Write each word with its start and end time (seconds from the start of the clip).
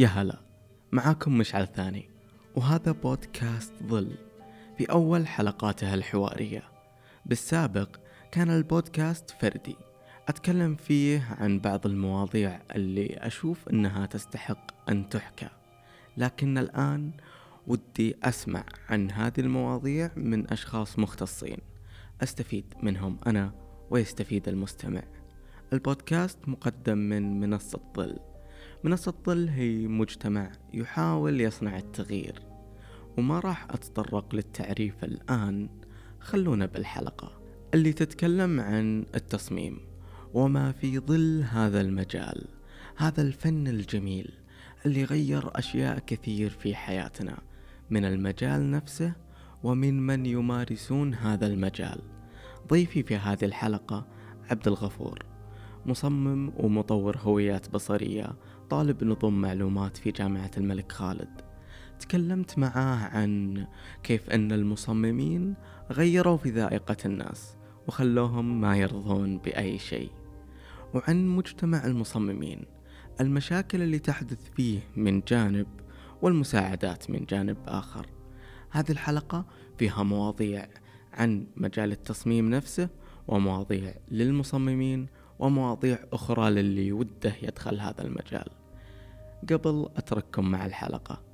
يا 0.00 0.06
هلا 0.06 0.40
معاكم 0.92 1.38
مشعل 1.38 1.66
ثاني 1.66 2.08
وهذا 2.56 2.92
بودكاست 2.92 3.72
ظل 3.82 4.14
في 4.78 4.84
أول 4.84 5.26
حلقاته 5.26 5.94
الحوارية. 5.94 6.62
بالسابق 7.26 7.96
كان 8.32 8.50
البودكاست 8.50 9.30
فردي 9.30 9.76
أتكلم 10.28 10.76
فيه 10.76 11.36
عن 11.40 11.60
بعض 11.60 11.86
المواضيع 11.86 12.60
اللي 12.76 13.16
أشوف 13.16 13.68
أنها 13.68 14.06
تستحق 14.06 14.90
أن 14.90 15.08
تحكى. 15.08 15.48
لكن 16.16 16.58
الآن 16.58 17.10
ودي 17.66 18.16
أسمع 18.22 18.64
عن 18.88 19.10
هذه 19.10 19.40
المواضيع 19.40 20.10
من 20.16 20.50
أشخاص 20.50 20.98
مختصين 20.98 21.58
أستفيد 22.22 22.74
منهم 22.82 23.18
أنا 23.26 23.52
ويستفيد 23.90 24.48
المستمع. 24.48 25.02
البودكاست 25.72 26.38
مقدم 26.48 26.98
من 26.98 27.40
منصة 27.40 27.80
ظل. 27.96 28.29
منصة 28.84 29.14
ظل 29.26 29.48
هي 29.48 29.86
مجتمع 29.86 30.52
يحاول 30.74 31.40
يصنع 31.40 31.78
التغيير 31.78 32.42
وما 33.18 33.40
راح 33.40 33.64
أتطرق 33.70 34.34
للتعريف 34.34 35.04
الآن 35.04 35.68
خلونا 36.20 36.66
بالحلقة 36.66 37.40
اللي 37.74 37.92
تتكلم 37.92 38.60
عن 38.60 39.06
التصميم 39.14 39.80
وما 40.34 40.72
في 40.72 40.98
ظل 40.98 41.42
هذا 41.50 41.80
المجال 41.80 42.44
هذا 42.96 43.22
الفن 43.22 43.68
الجميل 43.68 44.32
اللي 44.86 45.04
غير 45.04 45.58
أشياء 45.58 45.98
كثير 45.98 46.50
في 46.50 46.74
حياتنا 46.74 47.38
من 47.90 48.04
المجال 48.04 48.70
نفسه 48.70 49.12
ومن 49.62 50.06
من 50.06 50.26
يمارسون 50.26 51.14
هذا 51.14 51.46
المجال. 51.46 52.00
ضيفي 52.68 53.02
في 53.02 53.16
هذه 53.16 53.44
الحلقة 53.44 54.06
عبد 54.50 54.68
الغفور 54.68 55.18
مصمم 55.86 56.52
ومطور 56.56 57.16
هويات 57.16 57.70
بصرية 57.70 58.32
طالب 58.70 59.04
نظم 59.04 59.40
معلومات 59.40 59.96
في 59.96 60.10
جامعة 60.10 60.50
الملك 60.56 60.92
خالد. 60.92 61.40
تكلمت 62.00 62.58
معاه 62.58 62.96
عن 62.96 63.66
كيف 64.02 64.30
أن 64.30 64.52
المصممين 64.52 65.54
غيروا 65.90 66.36
في 66.36 66.50
ذائقة 66.50 66.96
الناس 67.04 67.56
وخلوهم 67.88 68.60
ما 68.60 68.76
يرضون 68.76 69.38
بأي 69.38 69.78
شيء. 69.78 70.10
وعن 70.94 71.26
مجتمع 71.28 71.86
المصممين 71.86 72.64
المشاكل 73.20 73.82
اللي 73.82 73.98
تحدث 73.98 74.50
فيه 74.56 74.80
من 74.96 75.20
جانب 75.20 75.66
والمساعدات 76.22 77.10
من 77.10 77.24
جانب 77.24 77.56
آخر. 77.66 78.06
هذه 78.70 78.90
الحلقة 78.90 79.44
فيها 79.78 80.02
مواضيع 80.02 80.68
عن 81.12 81.46
مجال 81.56 81.92
التصميم 81.92 82.50
نفسه 82.50 82.88
ومواضيع 83.28 83.94
للمصممين 84.10 85.06
ومواضيع 85.38 85.98
أخرى 86.12 86.50
للي 86.50 86.92
وده 86.92 87.34
يدخل 87.42 87.80
هذا 87.80 88.02
المجال. 88.02 88.59
قبل 89.48 89.88
أترككم 89.96 90.50
مع 90.50 90.66
الحلقة. 90.66 91.24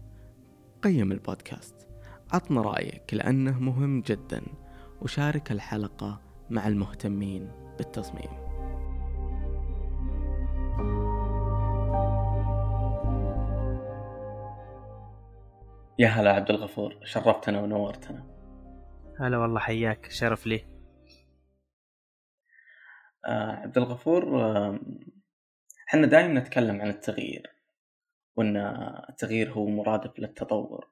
قيم 0.82 1.12
البودكاست. 1.12 1.88
عطنا 2.32 2.62
رأيك 2.62 3.14
لأنه 3.14 3.60
مهم 3.60 4.00
جدا. 4.00 4.42
وشارك 5.02 5.52
الحلقة 5.52 6.20
مع 6.50 6.68
المهتمين 6.68 7.50
بالتصميم. 7.78 8.46
يا 15.98 16.08
هلا 16.08 16.32
عبد 16.32 16.50
الغفور. 16.50 16.98
شرفتنا 17.04 17.60
ونورتنا. 17.60 18.26
هلا 19.20 19.38
والله 19.38 19.60
حياك. 19.60 20.10
شرف 20.10 20.46
لي. 20.46 20.64
آه 23.26 23.52
عبد 23.52 23.78
الغفور 23.78 24.40
آه 24.42 24.78
إحنا 25.88 26.06
دائما 26.06 26.40
نتكلم 26.40 26.80
عن 26.80 26.88
التغيير. 26.88 27.55
وإن 28.36 28.56
التغيير 29.08 29.52
هو 29.52 29.66
مرادف 29.66 30.18
للتطور. 30.18 30.90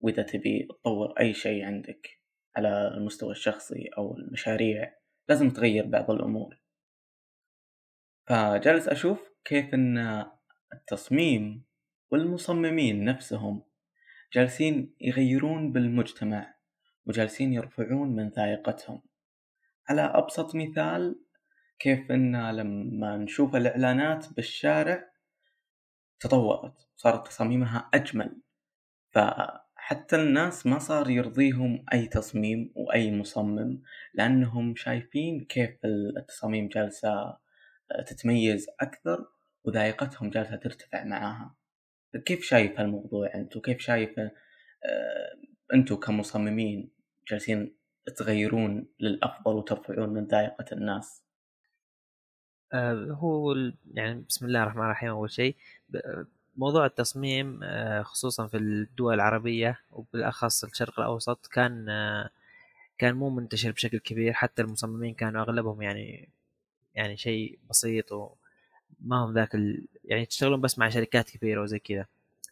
وإذا 0.00 0.22
تبي 0.22 0.68
تطور 0.70 1.14
أي 1.20 1.34
شيء 1.34 1.64
عندك 1.64 2.20
على 2.56 2.88
المستوى 2.88 3.30
الشخصي 3.30 3.88
أو 3.98 4.16
المشاريع 4.16 4.94
لازم 5.28 5.50
تغير 5.50 5.86
بعض 5.86 6.10
الأمور. 6.10 6.58
فجالس 8.26 8.88
أشوف 8.88 9.30
كيف 9.44 9.74
إن 9.74 10.26
التصميم 10.74 11.64
والمصممين 12.10 13.04
نفسهم 13.04 13.62
جالسين 14.32 14.94
يغيرون 15.00 15.72
بالمجتمع 15.72 16.54
وجالسين 17.06 17.52
يرفعون 17.52 18.16
من 18.16 18.28
ذائقتهم. 18.28 19.02
على 19.88 20.02
أبسط 20.02 20.54
مثال 20.54 21.22
كيف 21.78 22.10
إن 22.10 22.50
لما 22.50 23.16
نشوف 23.16 23.56
الإعلانات 23.56 24.32
بالشارع 24.36 25.11
تطورت 26.22 26.88
صارت 26.96 27.26
تصاميمها 27.26 27.90
أجمل. 27.94 28.40
فحتى 29.10 30.16
الناس 30.16 30.66
ما 30.66 30.78
صار 30.78 31.10
يرضيهم 31.10 31.84
أي 31.92 32.06
تصميم 32.06 32.72
وأي 32.74 33.12
مصمم 33.12 33.82
لأنهم 34.14 34.76
شايفين 34.76 35.44
كيف 35.44 35.84
التصاميم 35.84 36.68
جالسة 36.68 37.36
تتميز 38.06 38.66
أكثر 38.80 39.26
وذائقتهم 39.64 40.30
جالسة 40.30 40.56
ترتفع 40.56 41.04
معاها. 41.04 41.54
كيف 42.26 42.44
شايف 42.44 42.80
هالموضوع 42.80 43.34
انت 43.34 43.56
وكيف 43.56 43.80
شايف 43.80 44.18
آه 44.18 44.32
أنتم 45.74 45.94
كمصممين 45.96 46.90
جالسين 47.30 47.76
تغيرون 48.16 48.88
للأفضل 49.00 49.54
وترفعون 49.54 50.08
من 50.08 50.26
ذائقة 50.26 50.64
الناس؟ 50.72 51.24
آه 51.26 51.31
هو 53.10 53.54
يعني 53.94 54.24
بسم 54.28 54.46
الله 54.46 54.62
الرحمن 54.62 54.84
الرحيم 54.84 55.08
أول 55.10 55.30
شيء. 55.30 55.56
موضوع 56.56 56.86
التصميم 56.86 57.60
آه 57.62 58.02
خصوصا 58.02 58.46
في 58.46 58.56
الدول 58.56 59.14
العربية 59.14 59.80
وبالأخص 59.92 60.64
الشرق 60.64 61.00
الأوسط 61.00 61.46
كان 61.46 61.88
آه 61.88 62.30
كان 62.98 63.14
مو 63.14 63.30
منتشر 63.30 63.70
بشكل 63.72 63.98
كبير. 63.98 64.32
حتى 64.32 64.62
المصممين 64.62 65.14
كانوا 65.14 65.42
أغلبهم 65.42 65.82
يعني 65.82 66.28
يعني 66.94 67.16
شيء 67.16 67.58
بسيط 67.70 68.12
و 68.12 68.30
ما 69.00 69.16
هم 69.24 69.34
ذاك 69.34 69.54
ال... 69.54 69.84
يعني 70.04 70.26
تشتغلون 70.26 70.60
بس 70.60 70.78
مع 70.78 70.88
شركات 70.88 71.30
كبيرة 71.30 71.62
وزي 71.62 71.78
كذا. 71.78 72.06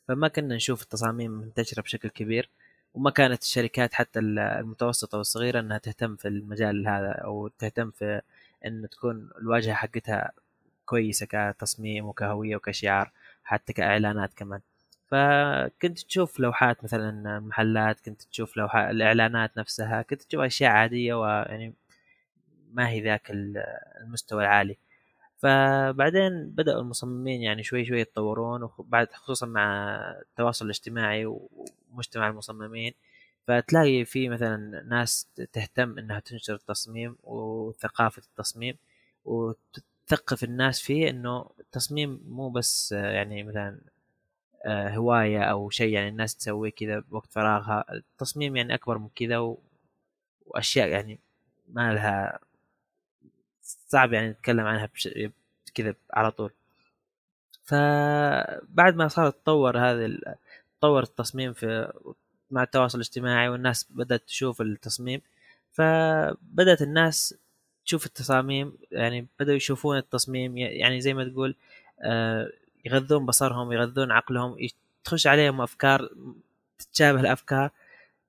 فما 0.09 0.29
كنا 0.29 0.57
نشوف 0.57 0.83
التصاميم 0.83 1.31
منتشرة 1.31 1.83
بشكل 1.83 2.09
كبير 2.09 2.49
وما 2.95 3.11
كانت 3.11 3.43
الشركات 3.43 3.95
حتى 3.95 4.19
المتوسطة 4.19 5.19
والصغيرة 5.19 5.61
إنها 5.61 5.79
تهتم 5.79 6.17
في 6.17 6.29
المجال 6.29 6.89
هذا 6.89 7.11
أو 7.13 7.49
تهتم 7.49 7.91
في 7.91 8.21
إن 8.67 8.89
تكون 8.91 9.31
الواجهة 9.39 9.75
حقتها 9.75 10.33
كويسة 10.87 11.27
كتصميم 11.31 12.07
وكهوية 12.07 12.57
وكشعار 12.57 13.13
حتى 13.45 13.73
كإعلانات 13.73 14.35
كمان. 14.35 14.61
فكنت 15.09 15.99
تشوف 16.01 16.41
لوحات 16.41 16.85
مثلا 16.85 17.41
محلات 17.41 18.01
كنت 18.01 18.23
تشوف 18.23 18.57
لوحات 18.57 18.91
الإعلانات 18.91 19.59
نفسها 19.59 20.03
كنت 20.03 20.23
تشوف 20.23 20.41
أشياء 20.41 20.71
عادية 20.71 21.15
ويعني 21.15 21.75
ما 22.73 22.89
هي 22.89 23.01
ذاك 23.01 23.31
المستوى 24.03 24.43
العالي. 24.43 24.77
فبعدين 25.43 26.51
بدأوا 26.51 26.81
المصممين 26.83 27.43
يعني 27.43 27.63
شوي 27.63 27.85
شوي 27.85 28.01
يتطورون 28.01 28.69
وبعد 28.79 29.13
خصوصا 29.13 29.47
مع 29.47 29.97
التواصل 30.23 30.65
الاجتماعي 30.65 31.27
ومجتمع 31.27 32.29
المصممين 32.29 32.93
فتلاقي 33.47 34.05
في 34.05 34.29
مثلا 34.29 34.83
ناس 34.89 35.29
تهتم 35.53 35.99
إنها 35.99 36.21
تنشر 36.21 36.55
التصميم 36.55 37.17
وثقافة 37.71 38.23
التصميم 38.23 38.77
وتثقف 39.25 40.45
الناس 40.45 40.81
فيه 40.81 41.11
إنه 41.11 41.51
التصميم 41.61 42.21
مو 42.29 42.49
بس 42.51 42.93
يعني 42.93 43.43
مثلا 43.43 43.81
هواية 44.67 45.43
أو 45.43 45.71
شيء 45.71 45.93
يعني 45.95 46.09
الناس 46.09 46.37
تسويه 46.37 46.71
كذا 46.71 46.99
بوقت 46.99 47.33
فراغها 47.33 47.85
التصميم 47.93 48.57
يعني 48.57 48.75
أكبر 48.75 48.99
من 48.99 49.09
كذا 49.09 49.57
وأشياء 50.47 50.89
يعني 50.89 51.19
ما 51.69 51.93
لها 51.95 52.39
صعب 53.63 54.13
يعني 54.13 54.31
نتكلم 54.31 54.67
عنها 54.67 54.87
بش... 54.95 55.09
كذا 55.75 55.95
على 56.13 56.31
طول. 56.31 56.53
فبعد 57.65 58.97
ما 58.97 59.09
صار 59.09 59.31
تطور 59.31 59.79
هذا 59.79 60.19
تطور 60.79 61.03
التصميم 61.03 61.53
في 61.53 61.93
مع 62.51 62.63
التواصل 62.63 62.99
الاجتماعي 62.99 63.49
والناس 63.49 63.87
بدأت 63.91 64.23
تشوف 64.27 64.61
التصميم 64.61 65.21
فبدأت 65.73 66.83
الناس 66.83 67.35
تشوف 67.87 68.07
التصاميم 68.07 68.73
يعني 68.91 69.27
بدأوا 69.41 69.57
يشوفون 69.57 69.97
التصميم 69.97 70.59
يعني 70.59 71.01
زي 71.01 71.15
ما 71.15 71.25
تقول 71.25 71.55
يغذون 72.85 73.27
بصرهم 73.27 73.73
يغذون 73.73 74.11
عقلهم 74.13 74.57
تخش 75.05 75.27
عليهم 75.27 75.61
أفكار 75.61 76.09
تتشابه 76.79 77.21
الأفكار 77.21 77.71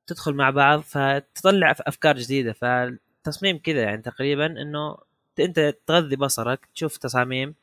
تدخل 0.08 0.34
مع 0.34 0.50
بعض 0.50 0.80
فتطلع 0.80 1.76
أفكار 1.80 2.18
جديدة 2.18 2.54
فالتصميم 2.54 3.58
كذا 3.58 3.82
يعني 3.82 4.02
تقريبا 4.02 4.46
إنه 4.46 4.98
أنت 5.40 5.76
تغذي 5.88 6.16
بصرك 6.16 6.68
تشوف 6.76 6.98
تصاميم 6.98 7.56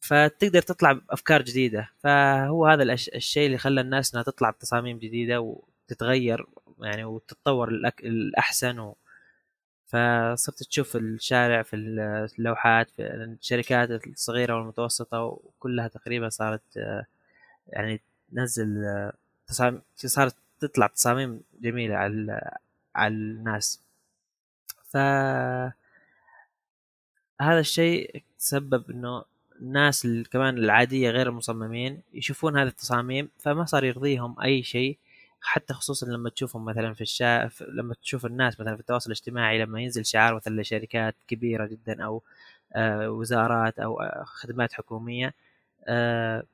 فتقدر 0.00 0.62
تطلع 0.62 0.92
بأفكار 0.92 1.42
جديدة 1.42 1.90
فهو 1.98 2.66
هذا 2.66 2.82
الشيء 2.92 3.46
اللي 3.46 3.58
خلى 3.58 3.80
الناس 3.80 4.14
إنها 4.14 4.24
تطلع 4.24 4.50
بتصاميم 4.50 4.98
جديدة 4.98 5.40
وتتغير 5.40 6.46
يعني 6.80 7.04
وتتطور 7.04 7.68
الأحسن. 8.04 8.92
فصرت 9.94 10.62
تشوف 10.62 10.96
الشارع 10.96 11.62
في 11.62 11.76
اللوحات 12.38 12.90
في 12.90 13.02
الشركات 13.02 13.90
الصغيرة 13.90 14.56
والمتوسطة 14.56 15.22
وكلها 15.22 15.88
تقريبا 15.88 16.28
صارت 16.28 16.62
يعني 17.68 18.00
تنزل 18.32 18.84
آه، 18.84 19.12
تصاميم 19.46 19.80
صارت 19.96 20.34
تطلع 20.60 20.86
تصاميم 20.86 21.40
جميلة 21.60 21.96
على 21.96 22.50
على 22.94 23.14
الناس. 23.14 23.80
ف 24.90 24.96
هذا 27.40 27.60
الشيء 27.60 28.22
تسبب 28.38 28.90
إنه 28.90 29.24
الناس 29.60 30.08
كمان 30.30 30.58
العادية 30.58 31.10
غير 31.10 31.28
المصممين 31.28 32.02
يشوفون 32.14 32.58
هذه 32.58 32.68
التصاميم 32.68 33.28
فما 33.38 33.64
صار 33.64 33.84
يرضيهم 33.84 34.40
أي 34.40 34.62
شيء. 34.62 34.98
حتى 35.44 35.74
خصوصا 35.74 36.06
لما 36.06 36.30
تشوفهم 36.30 36.64
مثلا 36.64 36.94
في 36.94 37.00
الشا 37.00 37.50
لما 37.68 37.94
تشوف 37.94 38.26
الناس 38.26 38.60
مثلا 38.60 38.74
في 38.74 38.80
التواصل 38.80 39.06
الاجتماعي 39.10 39.58
لما 39.58 39.80
ينزل 39.80 40.06
شعار 40.06 40.34
مثلا 40.34 40.60
لشركات 40.60 41.14
كبيرة 41.28 41.66
جدا 41.66 42.04
أو 42.04 42.22
آه، 42.76 43.10
وزارات 43.10 43.78
أو 43.78 44.00
آه، 44.02 44.24
خدمات 44.26 44.72
حكومية 44.72 45.34
آه، 45.88 46.44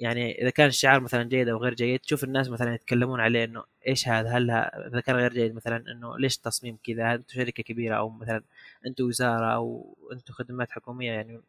يعني 0.00 0.42
إذا 0.42 0.50
كان 0.50 0.68
الشعار 0.68 1.00
مثلا 1.00 1.22
جيد 1.24 1.48
أو 1.48 1.58
غير 1.58 1.74
جيد 1.74 2.00
تشوف 2.00 2.24
الناس 2.24 2.48
مثلا 2.50 2.74
يتكلمون 2.74 3.20
عليه 3.20 3.44
إنه 3.44 3.64
إيش 3.88 4.08
هذا؟ 4.08 4.30
هل 4.30 4.50
إذا 4.50 5.00
كان 5.00 5.16
غير 5.16 5.32
جيد 5.32 5.54
مثلا 5.54 5.76
إنه 5.92 6.18
ليش 6.18 6.36
التصميم 6.36 6.78
كذا؟ 6.84 7.14
أنتم 7.14 7.34
شركة 7.34 7.62
كبيرة 7.62 7.96
أو 7.96 8.08
مثلا 8.10 8.42
أنتم 8.86 9.04
وزارة 9.04 9.54
أو 9.54 9.96
أنتم 10.12 10.34
خدمات 10.34 10.70
حكومية؟ 10.70 11.12
يعني 11.12 11.40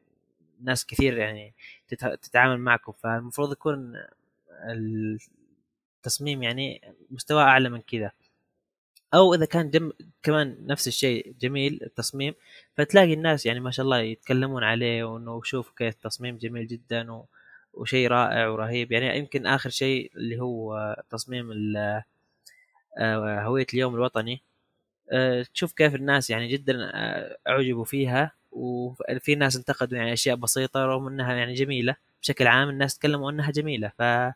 ناس 0.64 0.86
كثير 0.86 1.18
يعني 1.18 1.54
تتعامل 2.22 2.58
معكم 2.60 2.92
فالمفروض 2.92 3.52
يكون 3.52 3.96
التصميم 6.04 6.44
يعني 6.44 6.82
مستوى 7.12 7.42
أعلى 7.44 7.70
من 7.70 7.82
كذا. 7.82 8.12
أو 9.14 9.34
إذا 9.34 9.46
كان 9.46 9.70
جم... 9.70 9.92
كمان 10.24 10.58
نفس 10.68 10.88
الشيء 10.88 11.36
جميل 11.42 11.80
التصميم. 11.84 12.34
فتلاقي 12.78 13.14
الناس 13.14 13.46
يعني 13.46 13.60
ما 13.60 13.72
شاء 13.72 13.84
الله 13.84 14.00
يتكلمون 14.00 14.64
عليه 14.64 15.04
وإنه 15.04 15.42
شوف 15.44 15.72
كيف 15.78 15.96
التصميم 15.96 16.38
جميل 16.38 16.68
جدا 16.68 17.12
و... 17.12 17.26
وشيء 17.74 18.08
رائع 18.08 18.48
ورهيب. 18.48 18.92
يعني 18.92 19.18
يمكن 19.18 19.48
آخر 19.48 19.70
شيء 19.70 20.12
اللي 20.16 20.40
هو 20.42 20.96
تصميم 21.10 21.52
آه، 22.98 23.42
هوية 23.42 23.68
اليوم 23.74 23.96
الوطني. 23.96 24.42
آه، 25.12 25.44
تشوف 25.54 25.74
كيف 25.74 25.96
الناس 25.96 26.30
يعني 26.30 26.48
جدا 26.48 26.92
آه، 26.94 27.38
أعجبوا 27.48 27.86
فيها 27.86 28.32
وفي 28.52 29.36
ناس 29.36 29.56
انتقدوا 29.56 29.98
يعني 29.98 30.14
أشياء 30.14 30.36
بسيطة 30.36 30.86
رغم 30.86 31.08
إنها 31.08 31.34
يعني 31.34 31.54
جميلة. 31.54 31.96
بشكل 32.22 32.48
عام 32.48 32.70
الناس 32.70 32.98
تكلموا 32.98 33.32
إنها 33.32 33.52
جميلة. 33.52 33.92
فهذا 34.00 34.36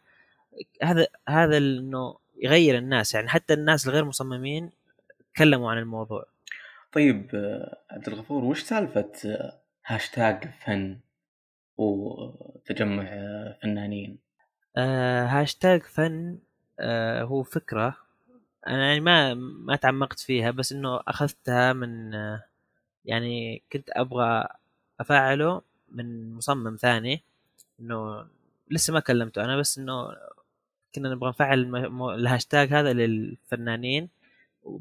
هذا 1.28 1.58
إنه 1.58 2.18
يغير 2.42 2.78
الناس 2.78 3.14
يعني 3.14 3.30
حتى 3.30 3.54
الناس 3.54 3.88
الغير 3.88 4.06
مصممين 4.06 4.70
تكلموا 5.34 5.72
عن 5.72 5.78
الموضوع. 5.78 6.26
طيب 6.92 7.30
عبد 7.92 8.08
الغفور 8.08 8.44
وش 8.44 8.62
سالفة 8.64 9.12
هاشتاج 9.86 10.50
فن 10.66 11.00
وتجمع 11.78 13.06
فنانين؟ 13.62 14.18
آه 14.78 15.26
هاشتاج 15.26 15.82
فن 15.82 16.38
آه 16.80 17.24
هو 17.24 17.44
فكرة 17.44 17.98
أنا 18.68 18.88
يعني 18.88 19.00
ما 19.00 19.34
ما 19.34 19.76
تعمقت 19.76 20.20
فيها 20.20 20.52
بس 20.52 20.72
إنه 20.72 21.00
أخذتها 21.08 21.74
من 21.74 22.14
آه 22.14 22.44
يعني 23.06 23.64
كنت 23.74 23.90
أبغى 23.90 24.48
أفعله 25.00 25.62
من 25.92 26.34
مصمم 26.34 26.76
ثاني 26.76 27.24
إنه 27.80 28.28
لسه 28.72 28.94
ما 28.94 29.00
كلمته 29.00 29.44
أنا 29.44 29.58
بس 29.58 29.78
إنه 29.78 30.10
كنا 30.96 31.10
نبغى 31.10 31.30
نفعل 31.30 31.76
الهاشتاج 32.16 32.74
هذا 32.74 32.94
للفنانين 32.94 34.10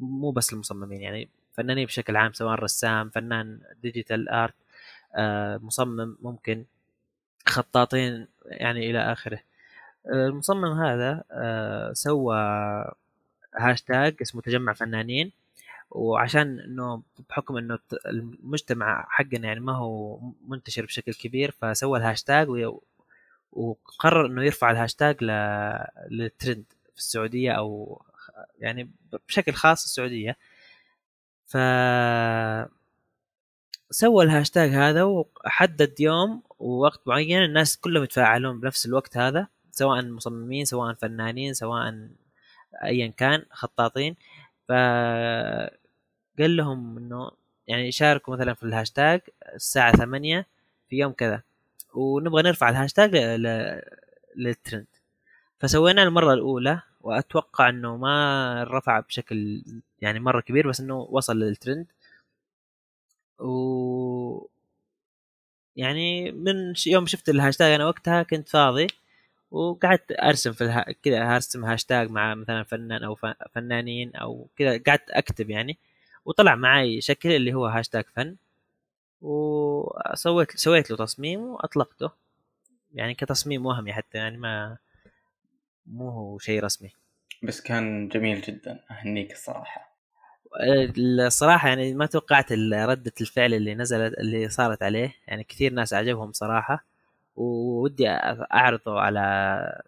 مو 0.00 0.30
بس 0.30 0.52
المصممين 0.52 1.00
يعني 1.00 1.28
فنانين 1.52 1.86
بشكل 1.86 2.16
عام 2.16 2.32
سواء 2.32 2.54
رسام 2.54 3.10
فنان 3.10 3.60
digital 3.82 4.28
art 4.28 4.54
آه 5.14 5.56
مصمم 5.56 6.16
ممكن 6.22 6.64
خطاطين 7.46 8.26
يعني 8.46 8.90
إلى 8.90 9.12
آخره. 9.12 9.40
المصمم 10.12 10.80
هذا 10.80 11.24
آه، 11.30 11.92
سوى 11.92 12.36
هاشتاج 13.54 14.16
اسمه 14.22 14.42
تجمع 14.42 14.72
فنانين 14.72 15.32
وعشان 15.90 16.60
إنه 16.60 17.02
بحكم 17.30 17.56
إنه 17.56 17.78
المجتمع 18.06 19.06
حقنا 19.10 19.48
يعني 19.48 19.60
ما 19.60 19.72
هو 19.72 20.20
منتشر 20.48 20.84
بشكل 20.84 21.14
كبير 21.14 21.50
فسوى 21.50 21.98
الهاشتاج 21.98 22.48
وقرر 23.56 24.26
إنه 24.26 24.44
يرفع 24.44 24.70
الهاشتاج 24.70 25.16
للترند 26.10 26.64
في 26.92 26.98
السعودية 26.98 27.52
أو 27.52 28.02
يعني 28.58 28.90
بشكل 29.28 29.52
خاص 29.52 29.84
السعودية. 29.84 30.36
ف 31.46 31.56
سوى 33.90 34.24
الهاشتاج 34.24 34.70
هذا 34.70 35.02
وحدد 35.04 36.00
يوم 36.00 36.42
ووقت 36.58 37.00
معين 37.08 37.42
الناس 37.42 37.76
كلهم 37.76 38.04
يتفاعلون 38.04 38.60
بنفس 38.60 38.86
الوقت 38.86 39.16
هذا 39.16 39.48
سواء 39.70 40.02
مصممين 40.02 40.64
سواء 40.64 40.94
فنانين 40.94 41.54
سواء 41.54 42.08
ايا 42.84 43.06
كان 43.06 43.44
خطاطين. 43.50 44.16
ف 44.68 44.72
قال 46.38 46.56
لهم 46.56 46.98
إنه 46.98 47.30
يعني 47.66 47.92
شاركوا 47.92 48.36
مثلا 48.36 48.54
في 48.54 48.62
الهاشتاج 48.62 49.20
الساعة 49.54 49.92
ثمانية 49.96 50.46
في 50.88 50.96
يوم 50.96 51.12
كذا. 51.12 51.42
ونبغى 51.96 52.42
نرفع 52.42 52.68
الهاشتاج 52.70 53.16
للترند. 54.36 54.86
فسوينا 55.60 56.02
المرة 56.02 56.34
الأولى 56.34 56.82
وأتوقع 57.00 57.68
أنه 57.68 57.96
ما 57.96 58.64
رفع 58.64 59.00
بشكل 59.00 59.62
يعني 60.02 60.20
مرة 60.20 60.40
كبير 60.40 60.68
بس 60.68 60.80
أنه 60.80 60.96
وصل 61.10 61.38
للترند. 61.40 61.86
و 63.38 64.46
يعني 65.76 66.32
من 66.32 66.74
يوم 66.86 67.06
شفت 67.06 67.28
الهاشتاج 67.28 67.72
أنا 67.72 67.86
وقتها 67.86 68.22
كنت 68.22 68.48
فاضي 68.48 68.86
وقعدت 69.50 70.12
أرسم 70.12 70.52
في 70.52 70.64
الها... 70.64 70.86
كذا 71.02 71.34
أرسم 71.36 71.64
هاشتاج 71.64 72.10
مع 72.10 72.34
مثلا 72.34 72.62
فنان 72.64 73.04
أو 73.04 73.18
فنانين 73.54 74.16
أو 74.16 74.48
كذا 74.58 74.78
قعدت 74.86 75.10
أكتب 75.10 75.50
يعني. 75.50 75.78
وطلع 76.24 76.54
معي 76.56 77.00
شكل 77.00 77.32
اللي 77.32 77.54
هو 77.54 77.66
هاشتاج 77.66 78.04
فن. 78.16 78.36
وسويت 79.20 80.56
سويت 80.56 80.90
له 80.90 80.96
تصميم 80.96 81.40
وأطلقته. 81.40 82.10
يعني 82.94 83.14
كتصميم 83.14 83.66
وهمي 83.66 83.92
حتى 83.92 84.18
يعني 84.18 84.36
ما 84.36 84.78
مو 85.86 86.10
هو 86.10 86.38
شيء 86.38 86.64
رسمي. 86.64 86.90
بس 87.42 87.60
كان 87.60 88.08
جميل 88.08 88.40
جدا 88.40 88.80
أهنيك 88.90 89.32
الصراحة. 89.32 89.96
الصراحة 90.98 91.68
يعني 91.68 91.94
ما 91.94 92.06
توقعت 92.06 92.52
ردة 92.52 93.12
الفعل 93.20 93.54
اللي 93.54 93.74
نزلت 93.74 94.18
اللي 94.18 94.48
صارت 94.48 94.82
عليه. 94.82 95.14
يعني 95.26 95.44
كثير 95.44 95.72
ناس 95.72 95.94
عجبهم 95.94 96.32
صراحة. 96.32 96.84
ودي 97.36 98.08
أعرضه 98.08 99.00
على 99.00 99.82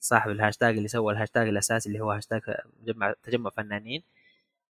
صاحب 0.00 0.30
الهاشتاج 0.30 0.76
اللي 0.76 0.88
سوى 0.88 1.12
الهاشتاج 1.12 1.48
الأساسي 1.48 1.88
اللي 1.88 2.00
هو 2.00 2.12
هاشتاج 2.12 2.40
تجمع 2.82 3.14
تجمع 3.22 3.50
فنانين. 3.50 4.02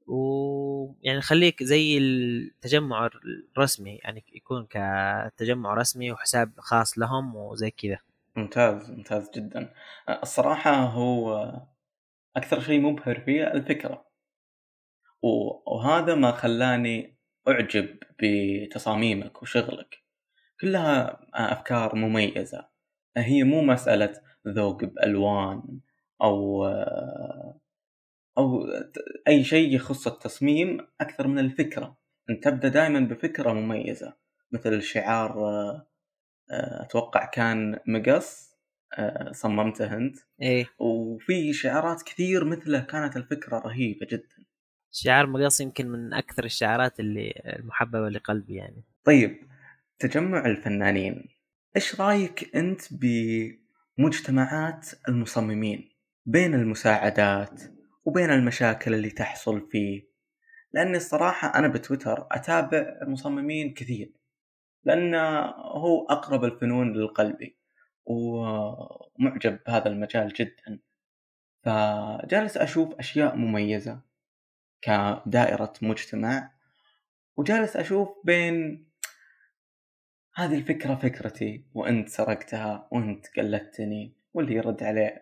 ويعني 0.07 1.21
خليك 1.21 1.63
زي 1.63 1.99
التجمع 1.99 3.11
الرسمي 3.57 3.97
يعني 4.05 4.25
يكون 4.33 4.67
كتجمع 4.71 5.75
رسمي 5.75 6.13
وحساب 6.13 6.53
خاص 6.59 6.99
لهم 6.99 7.37
وزي 7.37 7.71
كذا. 7.71 7.99
ممتاز 8.37 8.91
ممتاز 8.91 9.31
جدا. 9.37 9.73
الصراحة 10.23 10.75
هو 10.75 11.53
أكثر 12.37 12.61
شيء 12.61 12.81
مبهر 12.81 13.21
فيه 13.21 13.53
الفكرة. 13.53 14.05
وهذا 15.67 16.15
ما 16.15 16.33
خلاني 16.33 17.17
أعجب 17.49 17.99
بتصاميمك 18.21 19.43
وشغلك. 19.43 20.05
كلها 20.61 21.21
أفكار 21.35 21.95
مميزة. 21.97 22.69
هي 23.17 23.45
مو 23.45 23.63
مسألة 23.63 24.13
ذوق 24.49 24.85
بألوان 24.85 25.81
أو 26.23 26.67
أو 28.39 28.67
أي 29.29 29.45
شيء 29.45 29.75
يخص 29.75 30.07
التصميم 30.07 30.79
أكثر 31.01 31.27
من 31.27 31.39
الفكرة. 31.39 31.99
أنت 32.31 32.45
تبدأ 32.45 32.69
دائما 32.69 33.01
بفكرة 33.01 33.53
مميزة 33.53 34.17
مثل 34.53 34.73
الشعار 34.73 35.35
أتوقع 36.51 37.25
كان 37.25 37.79
مقص 37.87 38.55
صممته 39.33 39.97
أنت. 39.97 40.17
إيه. 40.43 40.67
وفي 40.79 41.53
شعارات 41.53 42.03
كثير 42.03 42.45
مثله 42.45 42.81
كانت 42.81 43.17
الفكرة 43.17 43.59
رهيبة 43.59 44.07
جدا. 44.11 44.45
شعار 44.93 45.27
مقص 45.27 45.61
يمكن 45.61 45.89
من 45.89 46.15
أكثر 46.15 46.45
الشعارات 46.45 47.01
اللي 47.01 47.43
المحببة 47.47 48.09
لقلبي 48.09 48.55
يعني. 48.55 48.85
طيب 49.05 49.41
تجمع 49.99 50.47
الفنانين 50.47 51.29
إيش 51.77 52.01
رأيك 52.01 52.57
أنت 52.57 52.81
بمجتمعات 53.99 54.89
المصممين؟ 55.09 55.91
بين 56.27 56.55
المساعدات 56.55 57.63
وبين 58.05 58.31
المشاكل 58.31 58.95
اللي 58.95 59.11
تحصل 59.11 59.69
فيه. 59.71 60.09
لأني 60.73 60.97
الصراحة 60.97 61.59
أنا 61.59 61.69
بتويتر 61.69 62.27
أتابع 62.33 62.99
مصممين 63.03 63.75
كثير. 63.75 64.13
لأن 64.85 65.15
هو 65.55 66.07
أقرب 66.11 66.45
الفنون 66.45 66.93
لقلبي 66.93 67.57
ومعجب 68.07 69.59
بهذا 69.67 69.89
المجال 69.89 70.29
جدا. 70.29 70.79
فجالس 71.63 72.57
أشوف 72.57 72.95
أشياء 72.95 73.37
مميزة 73.37 74.01
كدائرة 74.83 75.73
مجتمع 75.83 76.51
وجالس 77.37 77.77
أشوف 77.77 78.09
بين 78.25 78.87
هذه 80.35 80.55
الفكرة 80.55 80.95
فكرتي 80.95 81.65
وأنت 81.75 82.09
سرقتها 82.09 82.89
وأنت 82.91 83.27
قلدتني 83.37 84.13
واللي 84.35 84.55
يرد 84.55 84.83
عليه 84.83 85.21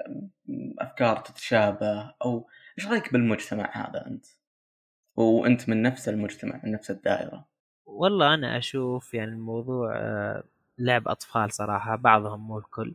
أفكار 0.79 1.17
تتشابه 1.17 2.15
أو 2.25 2.47
إيش 2.79 2.87
رأيك 2.87 3.13
بالمجتمع 3.13 3.71
هذا 3.73 4.07
أنت؟ 4.07 4.27
وأنت 5.17 5.69
من 5.69 5.83
نفس 5.83 6.09
المجتمع 6.09 6.61
من 6.65 6.73
نفس 6.73 6.91
الدائرة. 6.91 7.47
والله 7.87 8.35
أنا 8.35 8.59
أشوف 8.59 9.15
يعني 9.15 9.31
الموضوع 9.31 9.97
آه، 9.97 10.45
لعب 10.79 11.09
أطفال 11.09 11.53
صراحة 11.53 11.97
بعضهم 11.97 12.47
مو 12.49 12.59
الكل. 12.59 12.95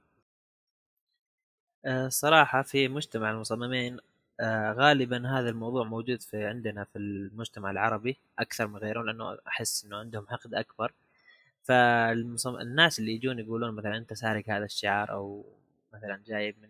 آه، 1.86 2.08
صراحة 2.08 2.62
في 2.62 2.88
مجتمع 2.88 3.32
المصممين 3.32 4.00
آه، 4.40 4.74
غالبا 4.74 5.30
هذا 5.30 5.50
الموضوع 5.50 5.84
موجود 5.84 6.22
في 6.22 6.46
عندنا 6.46 6.84
في 6.84 7.00
المجتمع 7.00 7.72
العربي 7.72 8.18
أكثر 8.40 8.68
من 8.68 8.78
غيرهم 8.78 9.06
لأنه 9.06 9.38
أحس 9.48 9.86
إنه 9.86 9.98
عندهم 9.98 10.28
حقد 10.28 10.54
أكبر. 10.54 10.94
فالناس 11.64 13.00
اللي 13.00 13.12
يجون 13.12 13.40
يقولون 13.40 13.76
مثلا 13.76 13.98
أنت 13.98 14.14
سارق 14.14 14.50
هذا 14.50 14.66
الشعار 14.66 15.12
أو 15.12 15.46
مثلا 15.94 16.22
جايب 16.28 16.56
من 16.62 16.70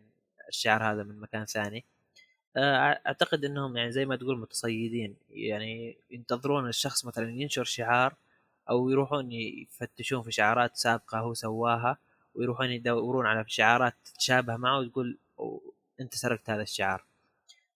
الشعار 0.49 0.83
هذا 0.83 1.03
من 1.03 1.19
مكان 1.19 1.45
ثاني 1.45 1.85
أعتقد 2.57 3.45
إنهم 3.45 3.77
يعني 3.77 3.91
زي 3.91 4.05
ما 4.05 4.15
تقول 4.15 4.39
متصيدين. 4.39 5.15
يعني 5.29 5.97
ينتظرون 6.11 6.67
الشخص 6.69 7.05
مثلا 7.05 7.29
ينشر 7.29 7.63
شعار 7.63 8.15
أو 8.69 8.89
يروحون 8.89 9.31
يفتشون 9.31 10.23
في 10.23 10.31
شعارات 10.31 10.75
سابقة 10.77 11.19
هو 11.19 11.33
سواها 11.33 11.97
ويروحون 12.35 12.71
يدورون 12.71 13.25
على 13.25 13.45
شعارات 13.47 13.95
تتشابه 14.05 14.57
معه 14.57 14.79
وتقول 14.79 15.17
أنت 16.01 16.15
سرقت 16.15 16.49
هذا 16.49 16.61
الشعار. 16.61 17.03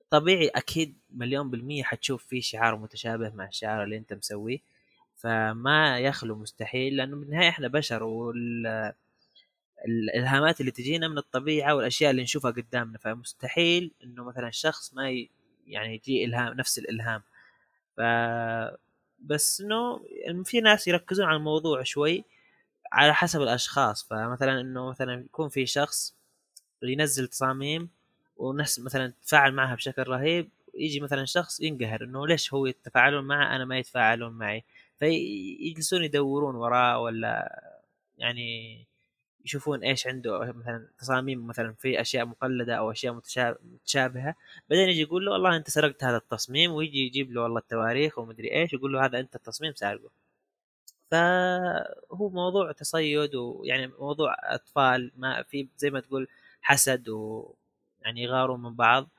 طبيعي 0.10 0.48
أكيد 0.48 0.96
مليون 1.10 1.50
بالمية 1.50 1.84
حتشوف 1.84 2.26
فيه 2.26 2.42
شعار 2.42 2.76
متشابه 2.76 3.30
مع 3.30 3.46
الشعار 3.48 3.84
اللي 3.84 3.98
أنت 3.98 4.14
مسويه. 4.14 4.60
فما 5.16 6.00
يخلو 6.00 6.36
مستحيل 6.36 6.96
لأنه 6.96 7.16
بالنهاية 7.16 7.50
إحنا 7.50 7.68
بشر 7.68 8.04
وال 8.04 8.94
الالهامات 9.88 10.62
اللي 10.62 10.72
تجينا 10.72 11.08
من 11.08 11.18
الطبيعة 11.18 11.76
والأشياء 11.76 12.12
اللي 12.12 12.24
نشوفها 12.24 12.52
قدامنا. 12.52 12.98
فمستحيل 12.98 13.92
إنه 14.04 14.24
مثلا 14.24 14.52
شخص 14.52 14.94
ما 14.94 15.10
ي... 15.12 15.30
يعني 15.68 15.96
يجي 15.96 16.26
الهام 16.26 16.54
نفس 16.54 16.80
الإلهام. 16.80 17.22
ف 17.98 18.02
بس 19.20 19.62
إنه 19.62 20.44
في 20.44 20.62
ناس 20.62 20.88
يركزون 20.88 21.26
على 21.26 21.38
الموضوع 21.38 21.84
شوي 21.84 22.24
على 22.92 23.14
حسب 23.14 23.42
الأشخاص. 23.42 24.04
فمثلا 24.04 24.62
إنه 24.62 24.90
مثلا 24.90 25.14
يكون 25.26 25.50
في 25.50 25.66
شخص 25.66 26.16
ينزل 26.84 27.28
تصاميم 27.28 27.90
وناس 28.38 28.80
مثلا 28.80 29.14
تتفاعل 29.22 29.54
معها 29.54 29.76
بشكل 29.76 30.04
رهيب 30.08 30.50
يجي 30.74 31.00
مثلا 31.00 31.26
شخص 31.26 31.62
ينقهر 31.62 32.04
إنه 32.04 32.28
ليش 32.28 32.54
هو 32.54 32.66
يتفاعلون 32.66 33.24
معه 33.24 33.56
أنا 33.56 33.66
ما 33.66 33.78
يتفاعلون 33.80 34.34
معي؟ 34.34 34.64
فيجلسون 35.00 36.04
يدورون 36.04 36.56
وراه 36.56 37.00
ولا 37.00 37.62
يعني 38.18 38.88
يشوفون 39.46 39.84
إيش 39.84 40.08
عنده 40.08 40.40
مثلا 40.40 40.88
تصاميم 41.00 41.48
مثلا 41.48 41.74
في 41.74 42.02
أشياء 42.02 42.26
مقلدة 42.26 42.76
أو 42.76 42.92
أشياء 42.92 43.14
متشابهة. 43.64 44.36
بعدين 44.70 44.90
يجي 44.90 45.02
يقول 45.02 45.26
له 45.26 45.32
والله 45.32 45.58
أنت 45.58 45.70
سرقت 45.70 46.04
هذا 46.04 46.18
التصميم 46.18 46.72
ويجي 46.72 47.00
يجيب 47.06 47.32
له 47.32 47.42
والله 47.42 47.60
التواريخ 47.60 48.20
ومدري 48.20 48.52
إيش 48.52 48.74
يقول 48.74 48.94
له 48.94 49.06
هذا 49.06 49.20
أنت 49.20 49.36
التصميم 49.36 49.74
سارقه. 49.74 50.12
فهو 51.12 52.30
موضوع 52.30 52.72
تصيد 52.72 53.36
ويعني 53.36 53.88
موضوع 53.88 54.36
أطفال 54.40 55.12
ما 55.18 55.44
في 55.44 55.68
زي 55.78 55.90
ما 55.90 56.00
تقول 56.00 56.28
حسد 56.62 57.10
ويعني 57.10 58.24
يغارون 58.24 58.62
من 58.62 58.76
بعض. 58.76 59.10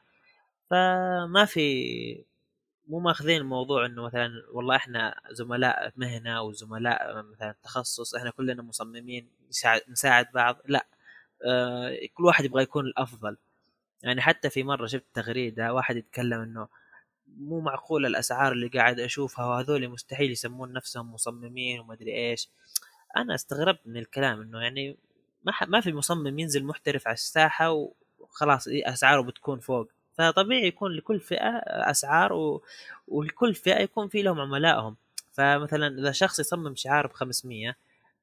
فما 0.71 1.45
في 1.45 2.25
مو 2.89 2.99
ماخذين 3.01 3.41
الموضوع 3.41 3.87
إنه 3.87 4.03
مثلا 4.03 4.31
والله 4.53 4.77
إحنا 4.77 5.21
زملاء 5.31 5.93
مهنه 5.97 6.43
وزملاء 6.43 7.23
مثلا 7.23 7.55
تخصص 7.63 8.15
إحنا 8.15 8.31
كلنا 8.31 8.63
مصممين 8.63 9.31
نساعد 9.89 10.27
بعض. 10.35 10.59
لا 10.67 10.87
آه 11.47 11.99
كل 12.15 12.25
واحد 12.25 12.45
يبغى 12.45 12.63
يكون 12.63 12.87
الأفضل. 12.87 13.37
يعني 14.03 14.21
حتى 14.23 14.51
في 14.51 14.63
مرة 14.65 14.87
شفت 14.87 15.05
تغريدة 15.15 15.75
واحد 15.75 15.97
يتكلم 15.97 16.41
إنه 16.41 16.69
مو 17.39 17.61
معقول 17.61 18.07
الأسعار 18.07 18.53
اللي 18.53 18.69
قاعد 18.69 19.01
أشوفها 19.01 19.47
وهذول 19.47 19.89
مستحيل 19.89 20.31
يسمون 20.33 20.73
نفسهم 20.73 21.13
مصممين 21.15 21.81
وما 21.81 21.95
أدري 21.95 22.31
إيش. 22.31 22.51
أنا 23.17 23.35
استغربت 23.35 23.81
من 23.87 23.97
الكلام 23.97 24.41
إنه 24.41 24.61
يعني 24.63 24.99
ما 25.45 25.53
ما 25.69 25.81
في 25.81 25.93
مصمم 25.93 26.39
ينزل 26.39 26.65
محترف 26.65 27.07
على 27.09 27.15
الساحة 27.15 27.91
وخلاص 28.19 28.69
أسعاره 28.69 29.23
بتكون 29.23 29.61
فوق. 29.61 29.93
فطبيعي 30.13 30.67
يكون 30.67 30.93
لكل 30.93 31.21
فئة 31.21 31.59
أسعار 31.67 32.33
و... 32.33 32.63
ولكل 33.09 33.55
فئة 33.55 33.81
يكون 33.81 34.09
في 34.09 34.23
لهم 34.23 34.41
عملائهم. 34.41 34.97
فمثلا 35.33 35.99
إذا 35.99 36.13
شخص 36.13 36.41
يصمم 36.41 36.77
شعار 36.77 37.07
ب 37.07 37.13
500 37.13 37.75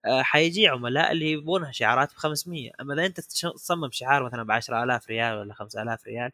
آه، 0.05 0.22
حيجي 0.22 0.67
عملاء 0.67 1.12
اللي 1.12 1.31
يبغونها 1.31 1.72
شعارات 1.72 2.13
ب 2.13 2.17
500 2.17 2.72
أما 2.81 2.93
إذا 2.93 3.05
أنت 3.05 3.19
تصمم 3.19 3.91
شعار 3.91 4.24
مثلا 4.24 4.43
ب 4.43 4.51
10000 4.51 5.10
ريال 5.10 5.38
ولا 5.38 5.53
5000 5.53 6.08
ريال 6.08 6.31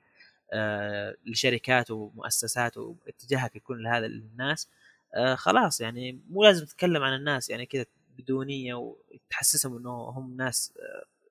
آه، 0.53 1.15
لشركات 1.25 1.91
ومؤسسات 1.91 2.77
واتجاهك 2.77 3.55
يكون 3.55 3.83
لهذا 3.83 4.05
الناس 4.05 4.69
آه، 5.15 5.35
خلاص 5.35 5.81
يعني 5.81 6.19
مو 6.29 6.43
لازم 6.43 6.65
تتكلم 6.65 7.03
عن 7.03 7.13
الناس 7.15 7.50
يعني 7.50 7.65
كذا 7.65 7.85
بدونية 8.17 8.74
وتحسسهم 8.74 9.77
إنه 9.77 9.89
هم 9.89 10.38
ناس 10.38 10.74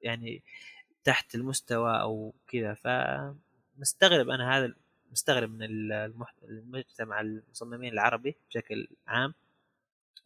يعني 0.02 0.42
تحت 1.04 1.34
المستوى 1.34 2.00
أو 2.00 2.34
كذا. 2.48 2.76
فمستغرب 3.76 4.30
أنا 4.30 4.58
هذا 4.58 4.74
مستغرب 5.12 5.50
من 5.50 5.62
المجتمع 6.42 7.20
المصممين 7.20 7.92
العربي 7.92 8.34
بشكل 8.50 8.88
عام 9.06 9.34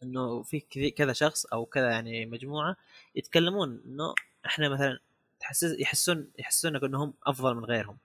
إنه 0.03 0.43
في 0.43 0.59
كذا 0.91 1.13
شخص 1.13 1.45
أو 1.45 1.65
كذا 1.65 1.89
يعني 1.89 2.25
مجموعة 2.25 2.75
يتكلمون 3.15 3.81
إنه 3.85 4.13
إحنا 4.45 4.69
مثلا 4.69 4.99
تحسس 5.39 5.79
يحسون 5.79 6.31
يحسونك 6.39 6.83
إنهم 6.83 7.13
أفضل 7.23 7.55
من 7.55 7.65
غيرهم. 7.65 7.97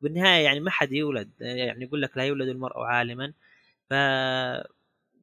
بالنهايه 0.00 0.44
يعني 0.44 0.60
ما 0.60 0.70
حد 0.70 0.92
يولد 0.92 1.30
يعني 1.40 1.84
يقول 1.84 2.02
لك 2.02 2.16
لا 2.16 2.24
يولد 2.24 2.48
المرء 2.48 2.80
عالما 2.80 3.32
ف 3.90 3.94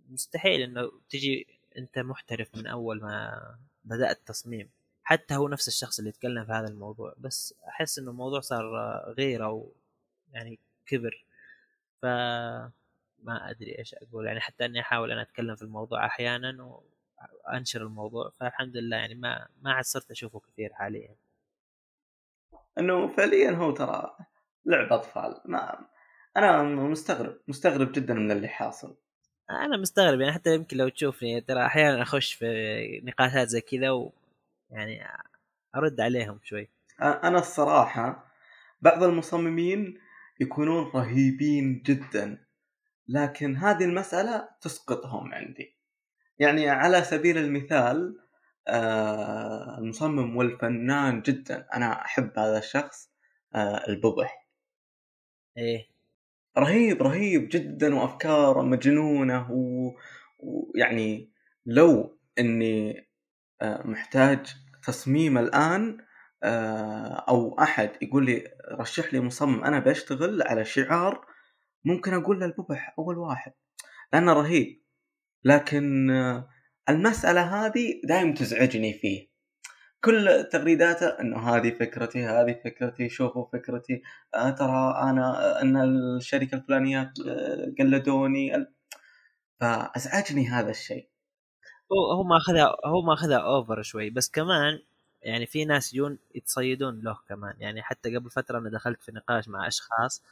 مستحيل 0.09 0.61
إنه 0.61 0.91
تجي 1.09 1.47
أنت 1.77 1.99
محترف 1.99 2.55
من 2.55 2.67
أول 2.67 3.01
ما 3.01 3.41
بدأت 3.85 4.19
تصميم. 4.25 4.69
حتى 5.09 5.35
هو 5.35 5.47
نفس 5.47 5.67
الشخص 5.67 5.99
اللي 5.99 6.09
يتكلم 6.09 6.45
في 6.45 6.51
هذا 6.51 6.67
الموضوع 6.67 7.13
بس 7.17 7.53
أحس 7.67 7.99
إنه 7.99 8.11
الموضوع 8.11 8.39
صار 8.39 8.63
غيره 9.17 9.49
و 9.51 9.71
يعني 10.33 10.59
كبر. 10.85 11.25
ف 12.01 12.05
ما 13.23 13.49
أدري 13.49 13.79
إيش 13.79 13.95
أقول 13.95 14.25
يعني 14.25 14.39
حتى 14.39 14.65
إني 14.65 14.79
أحاول 14.79 15.11
أنا 15.11 15.21
أتكلم 15.21 15.55
في 15.55 15.61
الموضوع 15.61 16.05
أحيانا 16.05 16.79
وأنشر 17.45 17.81
الموضوع 17.81 18.29
فالحمد 18.29 18.77
لله 18.77 18.97
يعني 18.97 19.15
ما 19.15 19.47
ما 19.61 19.73
عاد 19.73 19.83
صرت 19.83 20.11
أشوفه 20.11 20.39
كثير 20.39 20.73
حاليا. 20.73 21.15
إنه 22.79 23.07
فعليا 23.07 23.51
هو 23.51 23.71
ترى 23.71 24.15
لعب 24.65 24.93
أطفال. 24.93 25.41
ما 25.45 25.87
أنا 26.37 26.63
مستغرب 26.63 27.39
مستغرب 27.47 27.91
جدا 27.91 28.13
من 28.13 28.31
اللي 28.31 28.47
حاصل. 28.47 28.95
أنا 29.49 29.77
مستغرب 29.77 30.21
يعني 30.21 30.33
حتى 30.33 30.55
يمكن 30.55 30.77
لو 30.77 30.89
تشوفني 30.89 31.41
ترى 31.41 31.65
أحيانا 31.65 32.01
أخش 32.01 32.33
في 32.33 33.01
نقاشات 33.03 33.47
زي 33.47 33.61
كذا 33.61 34.11
ويعني 34.69 35.07
أرد 35.75 36.01
عليهم 36.01 36.39
شوي. 36.43 36.69
أنا 37.01 37.39
الصراحة 37.39 38.31
بعض 38.81 39.03
المصممين 39.03 39.99
يكونون 40.39 40.91
رهيبين 40.95 41.81
جدا 41.85 42.45
لكن 43.07 43.55
هذه 43.55 43.85
المسألة 43.85 44.49
تسقطهم 44.61 45.33
عندي. 45.33 45.77
يعني 46.39 46.69
على 46.69 47.03
سبيل 47.03 47.37
المثال 47.37 48.19
آه 48.67 49.77
المصمم 49.77 50.37
والفنان 50.37 51.21
جدا 51.21 51.67
أنا 51.73 52.05
أحب 52.05 52.39
هذا 52.39 52.57
الشخص 52.57 53.11
آه 53.55 53.87
الببح 53.87 54.47
إيه. 55.57 55.89
رهيب 56.57 57.03
رهيب 57.03 57.49
جدا 57.51 57.95
وأفكاره 57.95 58.61
مجنونة 58.61 59.47
ويعني 60.39 61.31
لو 61.65 62.17
إني 62.39 63.08
محتاج 63.63 64.55
تصميم 64.83 65.37
الآن 65.37 65.97
آه، 66.43 67.25
أو 67.29 67.59
أحد 67.59 67.91
يقول 68.01 68.25
لي 68.25 68.43
رشح 68.71 69.13
لي 69.13 69.19
مصمم 69.19 69.63
أنا 69.63 69.79
بشتغل 69.79 70.41
على 70.41 70.65
شعار 70.65 71.25
ممكن 71.85 72.13
أقول 72.13 72.39
له 72.39 72.45
الببح 72.45 72.95
أول 72.99 73.17
واحد 73.17 73.51
لأنه 74.13 74.33
رهيب. 74.33 74.83
لكن 75.43 76.09
آه، 76.11 76.49
المسألة 76.89 77.65
هذه 77.65 78.01
دائما 78.03 78.33
تزعجني 78.33 78.93
فيه. 78.93 79.29
كل 80.01 80.47
تغريداته 80.51 81.07
إنه 81.07 81.39
هذه 81.49 81.69
فكرتي 81.71 82.25
هذه 82.25 82.61
فكرتي 82.65 83.09
شوفوا 83.09 83.45
فكرتي 83.53 84.01
آه 84.35 84.49
ترى 84.49 84.95
أنا 85.01 85.57
آه، 85.59 85.61
إن 85.61 85.77
الشركة 85.77 86.55
الفلانية 86.55 87.13
آه، 87.27 87.73
قلدوني 87.79 88.67
فأزعجني 89.59 90.47
هذا 90.49 90.69
الشيء. 90.71 91.08
هو 91.91 92.11
هو 92.11 92.23
ماخذها 92.23 92.75
هو 92.85 93.01
ماخذها 93.01 93.37
اوفر 93.37 93.81
شوي. 93.81 94.09
بس 94.09 94.29
كمان 94.29 94.79
يعني 95.21 95.45
في 95.45 95.65
ناس 95.65 95.93
يجون 95.93 96.17
يتصيدون 96.35 97.01
له 97.01 97.17
كمان. 97.29 97.55
يعني 97.59 97.81
حتى 97.83 98.15
قبل 98.15 98.29
فترة 98.29 98.59
أنا 98.59 98.69
دخلت 98.69 99.03
في 99.03 99.11
نقاش 99.11 99.47
مع 99.47 99.67
أشخاص 99.67 100.23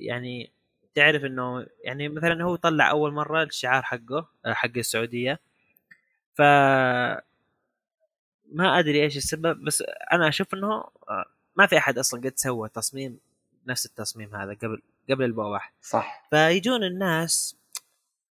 يعني 0.00 0.52
تعرف 0.94 1.24
إنه 1.24 1.66
يعني 1.84 2.08
مثلا 2.08 2.44
هو 2.44 2.56
طلع 2.56 2.90
أول 2.90 3.12
مرة 3.12 3.42
الشعار 3.42 3.82
حقه 3.82 4.28
حق 4.46 4.70
السعودية. 4.76 5.40
ف 6.34 6.42
ما 8.52 8.78
أدري 8.78 9.02
إيش 9.02 9.16
السبب 9.16 9.64
بس 9.64 9.84
أنا 10.12 10.28
أشوف 10.28 10.54
إنه 10.54 10.68
آه، 11.08 11.24
ما 11.56 11.66
في 11.66 11.78
أحد 11.78 11.98
أصلا 11.98 12.20
قد 12.20 12.32
سوى 12.36 12.68
تصميم 12.68 13.18
نفس 13.66 13.86
التصميم 13.86 14.36
هذا 14.36 14.54
قبل 14.54 14.82
قبل 15.10 15.24
البوح 15.24 15.72
صح. 15.82 16.26
فيجون 16.30 16.84
الناس 16.84 17.56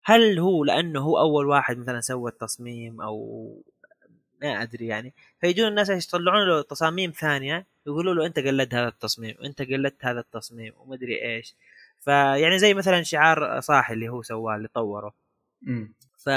هل 0.04 0.38
هو 0.38 0.64
لأنه 0.64 1.00
هو 1.00 1.18
أول 1.18 1.46
واحد 1.46 1.78
مثلا 1.78 2.00
سوى 2.00 2.30
التصميم 2.30 3.00
أو 3.02 3.62
ما 4.42 4.62
أدري 4.62 4.86
يعني 4.86 5.14
فيجون 5.40 5.68
الناس 5.68 5.90
يطلعون 5.90 6.48
له 6.48 6.62
تصاميم 6.62 7.10
ثانية 7.10 7.66
يقولوا 7.86 8.14
له 8.14 8.26
أنت 8.26 8.38
قلدت 8.38 8.74
هذا 8.74 8.88
التصميم 8.88 9.34
أنت 9.44 9.62
قلدت 9.62 10.04
هذا 10.04 10.20
التصميم 10.20 10.72
ومدري 10.78 11.22
إيش. 11.36 11.54
فيعني 12.00 12.58
زي 12.58 12.74
مثلا 12.74 13.02
شعار 13.02 13.60
صاحي 13.60 13.94
اللي 13.94 14.08
هو 14.08 14.22
سواه 14.22 14.56
اللي 14.56 14.68
طوره. 14.68 15.14
ف 16.18 16.28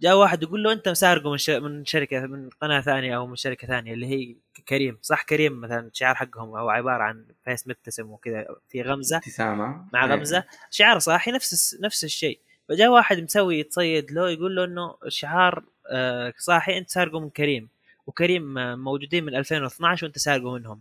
جاء 0.00 0.16
واحد 0.16 0.42
يقول 0.42 0.62
له 0.62 0.72
أنت 0.72 0.88
سارقه 0.88 1.30
من 1.30 1.62
من 1.62 1.84
شركة 1.84 2.20
من 2.26 2.50
قناة 2.50 2.80
ثانية 2.80 3.16
أو 3.16 3.26
من 3.26 3.36
شركة 3.36 3.66
ثانية 3.66 3.94
اللي 3.94 4.06
هي 4.06 4.36
كريم 4.68 4.98
صح 5.02 5.22
كريم 5.22 5.60
مثلا 5.60 5.90
شعار 5.92 6.14
حقهم 6.14 6.48
هو 6.48 6.70
عبارة 6.70 7.02
عن 7.02 7.26
فيس 7.44 7.68
مبتسم 7.68 8.10
وكذا 8.10 8.46
في 8.68 8.82
غمزة. 8.82 9.16
ابتسامة. 9.16 9.86
مع 9.92 10.04
إيه. 10.04 10.10
غمزة. 10.12 10.44
شعار 10.70 10.98
صاحي 10.98 11.30
نفس 11.30 11.78
نفس 11.82 12.04
الشيء. 12.04 12.40
فجاء 12.70 12.88
واحد 12.88 13.20
مسوي 13.20 13.58
يتصيد 13.58 14.12
له 14.12 14.30
يقول 14.30 14.56
له 14.56 14.64
إنه 14.64 14.94
شعار 15.08 15.64
آه، 15.86 16.34
صاحي 16.38 16.78
أنت 16.78 16.90
سارقه 16.90 17.20
من 17.20 17.30
كريم 17.30 17.68
وكريم 18.06 18.54
موجودين 18.78 19.24
من 19.24 19.34
2012 19.34 20.06
وأنت 20.06 20.18
سارقه 20.18 20.54
منهم. 20.54 20.80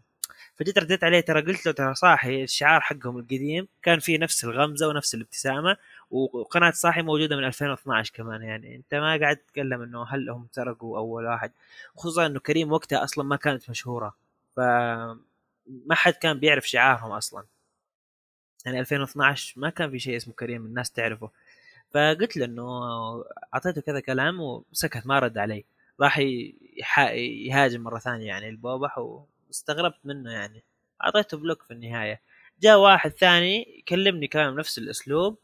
فجيت 0.56 0.78
رديت 0.80 1.04
عليه 1.04 1.20
ترى 1.20 1.42
قلت 1.42 1.66
له 1.66 1.72
ترى 1.72 1.96
صاحي 1.96 2.44
الشعار 2.44 2.82
حقهم 2.82 3.18
القديم 3.20 3.68
كان 3.84 4.00
فيه 4.00 4.18
نفس 4.18 4.46
الغمزة 4.46 4.88
ونفس 4.88 5.16
الابتسامة 5.16 5.78
وقناة 6.12 6.72
صاحي 6.72 7.02
موجودة 7.02 7.38
من 7.38 7.44
2012 7.44 8.14
كمان 8.16 8.42
يعني. 8.44 8.76
أنت 8.76 8.96
ما 8.96 9.20
قاعد 9.20 9.38
تتكلم 9.38 9.82
إنه 9.82 10.04
هل 10.04 10.30
هم 10.30 10.48
سرقوا 10.52 10.98
أول 10.98 11.26
واحد 11.26 11.52
خصوصا 11.96 12.26
إنه 12.26 12.40
كريم 12.40 12.72
وقتها 12.72 13.04
أصلا 13.04 13.24
ما 13.24 13.36
كانت 13.36 13.70
مشهورة 13.70 14.16
ف 14.56 14.60
ما 15.68 15.96
حد 15.96 16.14
كان 16.14 16.40
بيعرف 16.40 16.68
شعارهم 16.70 17.12
أصلا. 17.12 17.44
يعني 18.66 18.80
2012 18.80 19.54
ما 19.60 19.70
كان 19.70 19.92
في 19.92 20.00
شيء 20.00 20.18
اسمه 20.18 20.34
كريم 20.34 20.66
الناس 20.66 20.92
تعرفه. 20.92 21.30
فقلت 21.92 22.38
له 22.38 22.46
إنه 22.46 22.70
أعطيته 23.54 23.82
كذا 23.82 24.00
كلام 24.00 24.42
وسكت 24.42 25.08
ما 25.08 25.20
رد 25.20 25.38
علي. 25.38 25.66
راح 26.02 26.20
يهاجم 26.20 27.82
مرة 27.82 28.00
ثانية 28.00 28.28
يعني 28.28 28.50
البوبح 28.50 28.98
واستغربت 28.98 30.00
منه 30.04 30.32
يعني. 30.32 30.64
أعطيته 31.04 31.38
بلوك 31.38 31.64
في 31.64 31.72
النهاية. 31.72 32.22
جاء 32.62 32.80
واحد 32.80 33.12
ثاني 33.12 33.84
كلمني 33.88 34.28
كمان 34.28 34.56
بنفس 34.56 34.78
الأسلوب. 34.78 35.38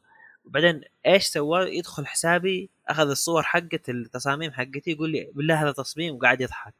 وبعدين 0.45 0.81
إيش 1.05 1.23
سوى؟ 1.23 1.77
يدخل 1.77 2.07
حسابي 2.07 2.69
أخذ 2.87 3.09
الصور 3.09 3.43
حقت 3.43 3.89
التصاميم 3.89 4.51
حقتي 4.51 4.91
يقول 4.91 5.09
لي 5.09 5.31
بالله 5.33 5.63
هذا 5.63 5.71
تصميم 5.71 6.15
وقاعد 6.15 6.41
يضحك. 6.41 6.73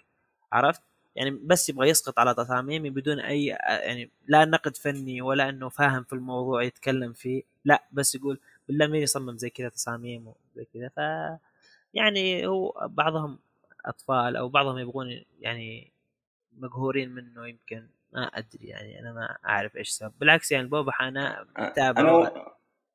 عرفت؟ 0.51 0.81
يعني 1.15 1.31
بس 1.31 1.69
يبغى 1.69 1.89
يسقط 1.89 2.19
على 2.19 2.33
تصاميمي 2.33 2.89
بدون 2.89 3.19
أي 3.19 3.45
يعني 3.45 4.09
لا 4.27 4.45
نقد 4.45 4.77
فني 4.77 5.21
ولا 5.21 5.49
إنه 5.49 5.69
فاهم 5.69 6.03
في 6.03 6.13
الموضوع 6.13 6.63
يتكلم 6.63 7.13
فيه. 7.13 7.43
لا 7.65 7.83
بس 7.91 8.15
يقول 8.15 8.39
بالله 8.67 8.87
مين 8.87 9.01
يصمم 9.01 9.37
زي 9.37 9.49
كذا 9.49 9.69
تصاميم 9.69 10.27
وزي 10.27 10.65
كذا 10.73 10.89
ف 10.89 10.99
يعني 11.93 12.47
هو 12.47 12.87
بعضهم 12.89 13.39
أطفال 13.85 14.35
أو 14.35 14.49
بعضهم 14.49 14.77
يبغون 14.77 15.23
يعني 15.39 15.91
مقهورين 16.57 17.09
منه 17.09 17.47
يمكن 17.47 17.87
ما 18.13 18.25
أدري 18.25 18.67
يعني 18.67 18.99
أنا 18.99 19.13
ما 19.13 19.37
أعرف 19.45 19.75
إيش 19.75 19.89
سبب 19.89 20.13
بالعكس 20.19 20.51
يعني 20.51 20.63
البوبح 20.63 21.01
أنا 21.01 21.45
متابع. 21.59 22.01
أنا 22.01 22.45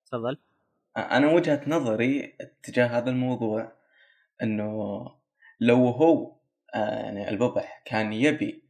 تفضل. 0.07 0.39
أنا 0.97 1.33
وجهة 1.33 1.63
نظري 1.67 2.37
تجاه 2.63 2.87
هذا 2.87 3.11
الموضوع 3.11 3.73
إنه 4.43 5.01
لو 5.61 5.89
هو 5.89 6.37
آه، 6.75 7.03
يعني 7.05 7.29
الببح 7.29 7.83
كان 7.85 8.13
يبي 8.13 8.65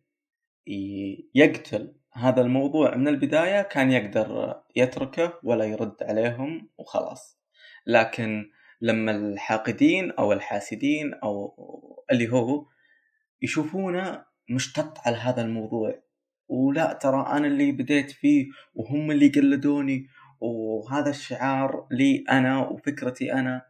يقتل 1.35 1.94
هذا 2.12 2.40
الموضوع 2.40 2.96
من 2.96 3.09
البداية 3.09 3.62
كان 3.62 3.90
يقدر 3.90 4.61
يتركه 4.77 5.33
ولا 5.42 5.64
يرد 5.64 5.96
عليهم 6.03 6.68
وخلاص. 6.79 7.40
لكن 7.87 8.51
لما 8.81 9.12
الحاقدين 9.12 10.11
أو 10.11 10.33
الحاسدين 10.33 11.14
أو 11.14 11.55
اللي 12.11 12.33
هو 12.33 12.66
يشوفونه 13.42 14.25
مشتط 14.51 14.99
على 14.99 15.16
هذا 15.16 15.42
الموضوع 15.42 16.03
ولا 16.49 16.92
ترى 16.92 17.27
أنا 17.27 17.46
اللي 17.46 17.73
بديت 17.73 18.11
فيه 18.11 18.46
وهم 18.75 19.11
اللي 19.11 19.29
قلدوني 19.29 20.07
وهذا 20.40 21.11
الشعار 21.11 21.87
لي 21.90 22.25
أنا 22.31 22.59
وفكرتي 22.59 23.33
أنا. 23.33 23.66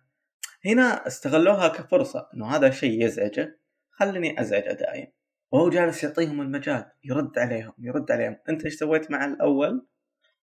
هنا 0.65 1.07
استغلوها 1.07 1.69
كفرصة 1.69 2.29
إنه 2.35 2.47
هذا 2.57 2.71
شيء 2.71 3.05
يزعجه 3.05 3.59
خلني 3.91 4.41
أزعجه 4.41 4.73
دائما 4.73 5.07
وهو 5.53 5.71
جالس 5.71 6.05
يعطيهم 6.05 6.41
المجال 6.41 6.85
يرد 7.05 7.39
عليهم 7.39 7.73
يرد 7.79 8.11
عليهم. 8.13 8.37
أنت 8.49 8.65
إيش 8.65 8.75
سويت 8.75 9.11
مع 9.11 9.25
الأول؟ 9.25 9.87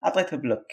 اعطيته 0.06 0.38
بلوك. 0.38 0.68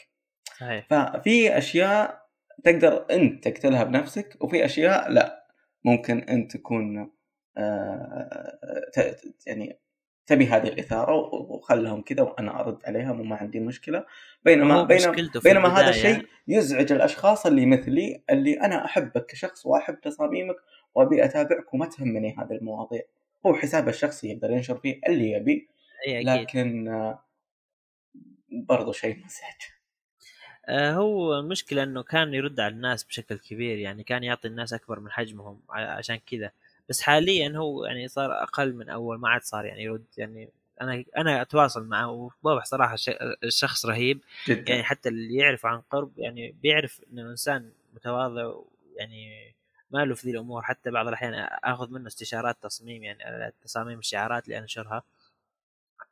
ففي 0.91 1.59
أشياء 1.59 2.29
تقدر 2.65 3.07
أنت 3.11 3.49
تقتلها 3.49 3.85
بنفسك 3.85 4.37
وفي 4.41 4.65
أشياء 4.65 5.11
لا. 5.11 5.47
ممكن 5.85 6.19
أنت 6.19 6.57
تكون 6.57 7.13
آه 7.57 8.89
يعني 9.47 9.81
تبي 10.27 10.47
هذه 10.47 10.69
الإثارة 10.69 11.15
وخلهم 11.35 12.03
كذا 12.03 12.23
وأنا 12.23 12.61
أرد 12.61 12.79
عليهم 12.87 13.21
وما 13.21 13.37
عندي 13.37 13.61
مشكلة. 13.61 14.05
بينما 14.45 14.83
بينما, 14.83 15.17
بينما 15.45 15.69
هذا 15.69 15.89
الشيء 15.89 16.27
يزعج 16.49 16.93
الأشخاص 16.93 17.47
اللي 17.47 17.67
مثلي 17.67 18.25
اللي 18.31 18.61
أنا 18.61 18.85
أحبك 18.85 19.27
كشخص 19.27 19.67
وأحب 19.67 20.01
تصاميمك 20.01 20.57
وأبي 20.95 21.25
أتابعك 21.25 21.75
وما 21.75 21.87
تهمني 21.87 22.37
هذه 22.39 22.53
المواضيع. 22.53 23.03
هو 23.47 23.55
حسابه 23.55 23.91
الشخصي 23.91 24.29
يقدر 24.29 24.51
ينشر 24.51 24.79
فيه 24.79 25.01
اللي 25.09 25.31
يبي 25.31 25.69
لكن 26.09 26.89
برضو 28.51 28.93
شيء 28.93 29.17
مزعج 29.17 29.79
آه، 30.69 30.93
هو 30.93 31.39
المشكلة 31.39 31.83
إنه 31.83 32.03
كان 32.03 32.35
يرد 32.35 32.61
على 32.61 32.75
الناس 32.75 33.05
بشكل 33.05 33.39
كبير 33.39 33.79
يعني 33.79 34.03
كان 34.03 34.25
يعطي 34.25 34.49
الناس 34.49 34.73
أكبر 34.73 35.01
من 35.01 35.11
حجمهم 35.11 35.61
عشان 35.71 36.17
كذا. 36.17 36.51
بس 36.89 37.01
حاليا 37.01 37.53
هو 37.57 37.85
يعني 37.85 38.09
صار 38.09 38.43
أقل 38.43 38.75
من 38.75 38.89
أول 38.89 39.19
ما 39.19 39.29
عاد 39.29 39.43
صار 39.43 39.65
يعني 39.65 39.83
يرد 39.83 40.05
يعني 40.17 40.49
أنا 40.81 41.05
أنا 41.17 41.43
أتواصل 41.43 41.85
معه 41.85 42.31
وواضح 42.43 42.65
صراحة 42.65 42.97
الشخص 43.45 43.87
رهيب. 43.87 44.21
جدا. 44.49 44.71
يعني 44.71 44.83
حتى 44.83 45.09
اللي 45.09 45.35
يعرف 45.35 45.67
عن 45.67 45.81
قرب 45.81 46.19
يعني 46.19 46.55
بيعرف 46.63 47.01
إنه 47.13 47.31
إنسان 47.31 47.73
متواضع 47.95 48.55
يعني 48.97 49.55
ما 49.91 50.05
له 50.05 50.15
في 50.15 50.27
ذي 50.27 50.33
الأمور. 50.33 50.63
حتى 50.63 50.91
بعض 50.91 51.09
الأحيان 51.09 51.35
أخذ 51.65 51.91
منه 51.91 52.07
استشارات 52.07 52.57
تصميم 52.63 53.03
يعني 53.05 53.53
تصاميم 53.63 53.99
الشعارات 53.99 54.45
اللي 54.45 54.59
انشرها 54.59 55.03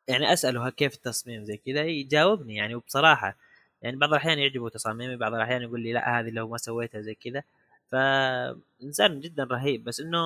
يعني 0.09 0.33
اساله 0.33 0.71
كيف 0.71 0.95
التصميم 0.95 1.45
زي 1.45 1.57
كذا 1.57 1.83
يجاوبني 1.85 2.57
يعني. 2.57 2.75
وبصراحة 2.75 3.37
يعني 3.83 3.97
بعض 3.97 4.11
الأحيان 4.11 4.39
يعجبه 4.39 4.69
تصاميمي 4.69 5.17
بعض 5.17 5.35
الأحيان 5.35 5.62
يقول 5.62 5.81
لي 5.81 5.93
لا 5.93 6.21
هذه 6.21 6.31
لو 6.31 6.49
ما 6.49 6.59
سويتها 6.59 7.01
زي 7.01 7.15
كذا. 7.15 7.43
فإنسان 7.91 9.21
جدا 9.21 9.45
رهيب. 9.45 9.85
بس 9.85 10.01
إنه 10.01 10.19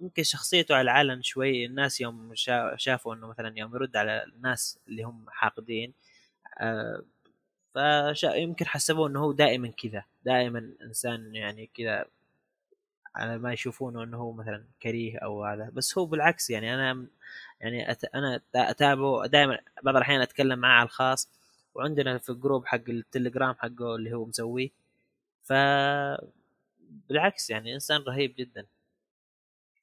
يمكن 0.00 0.22
شخصيته 0.22 0.74
على 0.74 0.82
العلن 0.82 1.22
شوي. 1.22 1.66
الناس 1.66 2.00
يوم 2.00 2.32
شافوا 2.76 3.14
إنه 3.14 3.26
مثلا 3.26 3.58
يوم 3.58 3.74
يرد 3.74 3.96
على 3.96 4.24
الناس 4.24 4.78
اللي 4.88 5.02
هم 5.02 5.24
حاقدين 5.28 5.92
آه 6.58 7.02
فيمكن 8.14 8.66
حسبوا 8.66 9.08
إنه 9.08 9.20
هو 9.20 9.32
دائما 9.32 9.68
كذا. 9.68 10.04
دائما 10.24 10.72
إنسان 10.82 11.34
يعني 11.34 11.70
كذا 11.74 12.04
على 13.16 13.38
ما 13.38 13.52
يشوفونه 13.52 14.02
إنه 14.02 14.16
هو 14.16 14.32
مثلا 14.32 14.64
كريه 14.82 15.18
أو 15.18 15.44
هذا 15.44 15.70
بس 15.72 15.98
هو 15.98 16.06
بالعكس 16.06 16.50
يعني 16.50 16.74
أنا 16.74 17.06
يعني 17.60 17.90
أت... 17.90 18.04
أنا 18.04 18.40
أتابعه 18.54 19.26
دائما 19.26 19.58
بعض 19.82 19.96
الأحيان 19.96 20.20
أتكلم 20.20 20.58
معه 20.58 20.78
على 20.78 20.86
الخاص 20.86 21.28
وعندنا 21.74 22.18
في 22.18 22.30
الجروب 22.30 22.66
حق 22.66 22.88
التليجرام 22.88 23.54
حقه 23.54 23.96
اللي 23.96 24.12
هو 24.12 24.24
مسويه. 24.24 24.70
ف 25.42 25.52
بالعكس 27.08 27.50
يعني 27.50 27.74
إنسان 27.74 28.00
رهيب 28.00 28.34
جدا. 28.38 28.66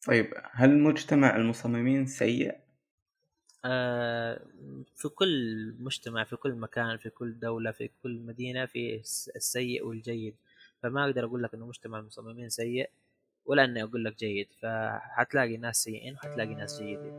طيب 0.08 0.34
هل 0.52 0.80
مجتمع 0.80 1.36
المصممين 1.36 2.06
سيء؟ 2.06 2.56
آه 3.66 4.42
في 4.96 5.10
كل 5.10 5.76
مجتمع 5.80 6.24
في 6.24 6.36
كل 6.36 6.54
مكان 6.54 6.98
في 6.98 7.10
كل 7.10 7.40
دولة 7.40 7.72
في 7.72 7.90
كل 8.04 8.20
مدينة 8.20 8.66
في 8.66 8.96
السيء 9.36 9.86
والجيد. 9.86 10.36
فما 10.82 11.06
أقدر 11.06 11.26
أقول 11.26 11.44
لك 11.44 11.54
إنه 11.54 11.68
مجتمع 11.68 12.00
المصممين 12.00 12.50
سيء. 12.50 12.90
ولا 13.46 13.64
إني 13.64 13.84
أقول 13.84 14.06
لك 14.06 14.18
جيد 14.20 14.48
فحتلاقي 14.62 15.58
ناس 15.58 15.76
سيئين 15.76 16.14
وحتلاقي 16.14 16.56
ناس 16.56 16.82
جيدين. 16.82 17.14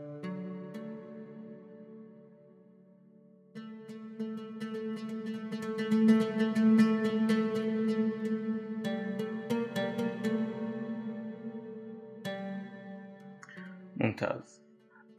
ممتاز. 13.95 14.61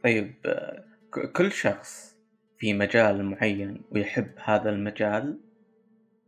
طيب 0.03 0.33
كل 1.35 1.51
شخص 1.51 2.17
في 2.57 2.73
مجال 2.73 3.25
معين 3.25 3.81
ويحب 3.91 4.31
هذا 4.43 4.69
المجال 4.69 5.39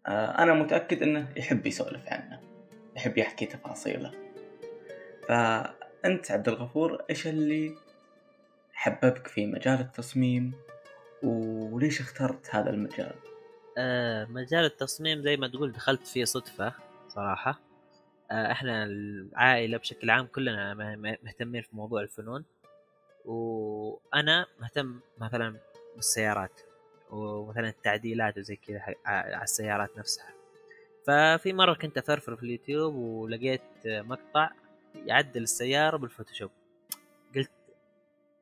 آه، 0.08 0.44
أنا 0.44 0.54
متأكد 0.54 1.04
أنه 1.04 1.34
يحب 1.38 1.66
يسولف 1.66 2.08
عنه 2.08 2.40
يحب 2.96 3.18
يحكي 3.18 3.46
تفاصيله. 3.46 4.29
أنت 6.06 6.32
عبد 6.32 6.48
الغفور 6.48 7.04
إيش 7.10 7.28
اللي 7.28 7.76
حببك 8.74 9.28
في 9.28 9.46
مجال 9.46 9.80
التصميم؟ 9.80 10.54
وليش 11.24 12.02
اخترت 12.02 12.56
هذا 12.56 12.70
المجال؟ 12.70 13.14
آه 13.78 14.26
مجال 14.26 14.66
التصميم 14.66 15.22
زي 15.22 15.38
ما 15.38 15.48
تقول 15.48 15.72
دخلت 15.72 16.08
فيه 16.08 16.26
صدفة 16.26 16.74
صراحة. 17.08 17.60
آه 18.32 18.52
إحنا 18.52 18.84
العائلة 18.84 19.78
بشكل 19.78 20.10
عام 20.10 20.26
كلنا 20.26 20.74
مهتمين 21.24 21.62
في 21.62 21.76
موضوع 21.76 22.02
الفنون. 22.02 22.46
وأنا 23.26 24.46
مهتم 24.62 25.00
مثلا 25.18 25.56
بالسيارات 25.96 26.62
ومثلا 27.12 27.70
التعديلات 27.70 28.38
وزي 28.38 28.56
كذا 28.56 28.82
على 29.06 29.44
السيارات 29.44 29.98
نفسها. 29.98 30.34
ففي 31.08 31.54
مرة 31.54 31.74
كنت 31.74 31.98
أفرفر 31.98 32.36
في 32.36 32.44
اليوتيوب 32.44 32.96
ولقيت 32.96 33.62
مقطع 33.86 34.50
يعدل 34.96 35.44
السيارة 35.44 35.98
بالفوتوشوب. 35.98 36.52
قلت 37.36 37.52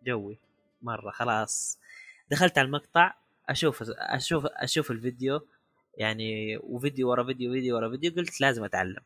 جوي. 0.03 0.37
مرة 0.81 1.11
خلاص. 1.11 1.79
دخلت 2.31 2.57
على 2.57 2.65
المقطع 2.65 3.13
أشوف 3.49 3.83
أشوف 3.89 4.45
أشوف 4.45 4.91
الفيديو 4.91 5.47
يعني 5.97 6.57
وفيديو 6.57 7.09
ورا 7.09 7.23
فيديو 7.23 7.53
فيديو 7.53 7.75
ورا 7.75 7.89
فيديو 7.89 8.11
قلت 8.11 8.41
لازم 8.41 8.63
أتعلم. 8.63 9.03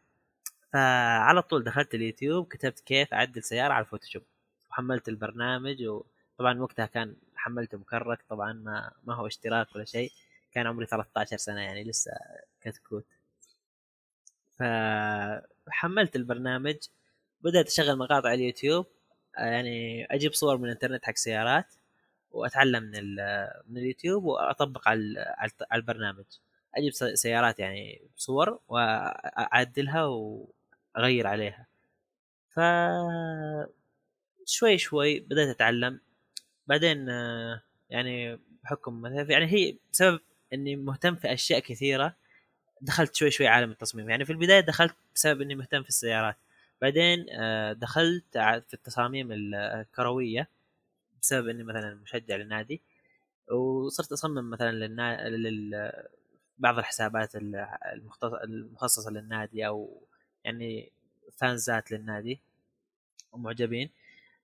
فعلى 0.73 1.41
طول 1.41 1.63
دخلت 1.63 1.95
اليوتيوب 1.95 2.47
كتبت 2.47 2.79
كيف 2.79 3.13
أعدل 3.13 3.43
سيارة 3.43 3.73
على 3.73 3.85
الفوتوشوب. 3.85 4.23
وحملت 4.69 5.09
البرنامج 5.09 5.83
وطبعا 5.83 6.59
وقتها 6.61 6.85
كان 6.85 7.15
حملته 7.35 7.77
مكرك 7.77 8.19
طبعا 8.29 8.53
ما 8.53 8.91
ما 9.03 9.15
هو 9.15 9.27
اشتراك 9.27 9.75
ولا 9.75 9.85
شيء. 9.85 10.11
كان 10.53 10.67
عمري 10.67 10.85
13 10.85 11.37
سنة 11.37 11.61
يعني 11.61 11.83
لسه 11.83 12.11
كتكوت. 12.61 13.05
فحملت 14.59 16.15
البرنامج 16.15 16.77
بدأت 17.43 17.67
أشغل 17.67 17.97
مقاطع 17.97 18.33
اليوتيوب 18.33 18.85
يعني 19.37 20.05
أجيب 20.11 20.33
صور 20.33 20.57
من 20.57 20.65
الإنترنت 20.65 21.05
حق 21.05 21.15
سيارات 21.15 21.73
وأتعلم 22.31 22.83
من 22.83 23.15
من 23.67 23.77
اليوتيوب 23.77 24.23
وأطبق 24.23 24.87
على 24.87 25.35
على 25.71 25.81
البرنامج. 25.81 26.25
أجيب 26.75 26.91
سيارات 27.15 27.59
يعني 27.59 28.01
صور 28.15 28.59
وأعدلها 28.67 30.03
وأغير 30.05 31.27
عليها. 31.27 31.67
ف 32.55 32.59
شوي 34.45 34.77
شوي 34.77 35.19
بدأت 35.19 35.47
أتعلم. 35.47 35.99
بعدين 36.67 37.07
يعني 37.89 38.39
بحكم 38.63 39.05
يعني 39.05 39.45
هي 39.45 39.77
بسبب 39.93 40.19
إني 40.53 40.75
مهتم 40.75 41.15
في 41.15 41.33
أشياء 41.33 41.59
كثيرة 41.59 42.15
دخلت 42.81 43.15
شوي 43.15 43.31
شوي 43.31 43.47
عالم 43.47 43.71
التصميم. 43.71 44.09
يعني 44.09 44.25
في 44.25 44.31
البداية 44.31 44.59
دخلت 44.59 44.95
بسبب 45.15 45.41
إني 45.41 45.55
مهتم 45.55 45.83
في 45.83 45.89
السيارات. 45.89 46.35
بعدين 46.81 47.25
آه، 47.29 47.73
دخلت 47.73 48.37
في 48.37 48.73
التصاميم 48.73 49.31
الكروية 49.31 50.47
بسبب 51.21 51.47
إني 51.47 51.63
مثلا 51.63 51.95
مشجع 51.95 52.35
للنادي 52.35 52.81
وصرت 53.51 54.11
أصمم 54.11 54.49
مثلا 54.49 54.71
للنا... 54.71 55.29
لل... 55.29 55.91
بعض 56.57 56.77
الحسابات 56.77 57.35
المخصصة 58.43 59.11
للنادي 59.11 59.67
أو 59.67 60.01
يعني 60.43 60.91
فانزات 61.37 61.91
للنادي 61.91 62.39
ومعجبين. 63.31 63.89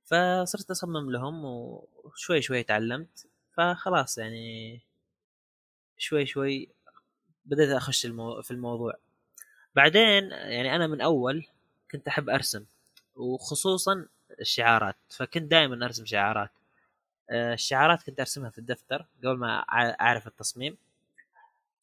فصرت 0.05 0.71
أصمم 0.71 1.11
لهم 1.11 1.45
وشوي 1.45 2.41
شوي 2.41 2.63
تعلمت 2.63 3.27
فخلاص 3.53 4.17
يعني 4.17 4.81
شوي 5.97 6.25
شوي 6.25 6.69
بديت 7.45 7.69
أخش 7.69 8.05
المو... 8.05 8.41
في 8.41 8.51
الموضوع. 8.51 8.93
بعدين 9.75 10.31
يعني 10.31 10.75
أنا 10.75 10.87
من 10.87 11.01
أول 11.01 11.47
كنت 11.91 12.07
أحب 12.07 12.29
أرسم 12.29 12.65
وخصوصا 13.15 14.05
الشعارات 14.41 14.95
فكنت 15.09 15.51
دائما 15.51 15.85
أرسم 15.85 16.05
شعارات. 16.05 16.51
آه، 17.29 17.53
الشعارات 17.53 18.03
كنت 18.03 18.19
أرسمها 18.19 18.49
في 18.49 18.57
الدفتر 18.57 19.05
قبل 19.23 19.37
ما 19.37 19.59
أعرف 20.01 20.27
التصميم. 20.27 20.77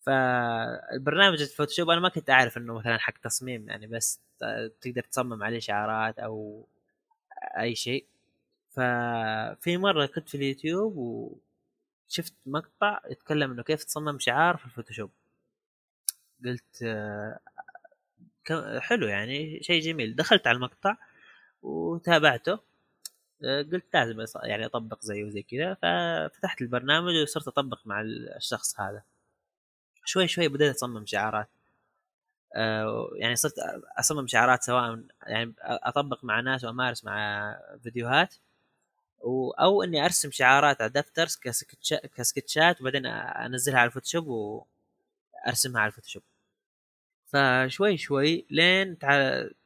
فالبرنامج 0.06 1.42
الفوتوشوب 1.42 1.90
أنا 1.90 2.00
ما 2.00 2.08
كنت 2.08 2.30
أعرف 2.30 2.56
إنه 2.58 2.74
مثلا 2.74 2.98
حق 2.98 3.18
تصميم 3.18 3.68
يعني 3.68 3.86
بس 3.86 4.20
تقدر 4.80 5.02
تصمم 5.02 5.42
عليه 5.42 5.58
شعارات 5.58 6.18
أو 6.18 6.66
أي 7.58 7.74
شيء. 7.74 8.06
ففي 8.70 9.76
مرة 9.76 10.06
كنت 10.06 10.28
في 10.28 10.36
اليوتيوب 10.36 10.96
وشفت 10.96 12.34
مقطع 12.46 13.00
يتكلم 13.10 13.50
إنه 13.52 13.62
كيف 13.62 13.84
تصمم 13.84 14.18
شعار 14.18 14.56
في 14.56 14.64
الفوتوشوب. 14.66 15.10
قلت 16.44 16.82
آه، 16.82 17.38
حلو 18.80 19.06
يعني 19.08 19.62
شيء 19.62 19.82
جميل. 19.82 20.16
دخلت 20.16 20.46
على 20.46 20.56
المقطع 20.56 20.96
وتابعته. 21.62 22.58
آه، 23.44 23.62
قلت 23.62 23.84
لازم 23.94 24.24
يعني 24.42 24.66
أطبق 24.66 25.00
زيه 25.02 25.24
وزي 25.24 25.42
كذا 25.42 25.74
ففتحت 25.74 26.62
البرنامج 26.62 27.14
وصرت 27.22 27.48
أطبق 27.48 27.78
مع 27.86 28.00
الشخص 28.36 28.80
هذا. 28.80 29.02
شوي 30.04 30.28
شوي 30.28 30.48
بديت 30.48 30.74
أصمم 30.74 31.06
شعارات. 31.06 31.48
آه، 32.56 33.10
يعني 33.16 33.36
صرت 33.36 33.54
أصمم 33.98 34.26
شعارات 34.26 34.62
سواء 34.62 35.00
يعني 35.26 35.54
أطبق 35.62 36.24
مع 36.24 36.40
ناس 36.40 36.64
وأمارس 36.64 37.04
مع 37.04 37.56
فيديوهات 37.82 38.34
أو 39.60 39.82
إني 39.82 40.04
أرسم 40.04 40.30
شعارات 40.30 40.80
على 40.82 40.90
دفتر 40.90 41.26
كسكتشات 42.16 42.80
وبعدين 42.80 43.06
أنزلها 43.06 43.78
على 43.78 43.86
الفوتوشوب 43.86 44.26
وأرسمها 45.46 45.80
على 45.80 45.88
الفوتوشوب. 45.88 46.22
فشوي 47.34 47.96
شوي 47.96 48.44
لين 48.50 48.98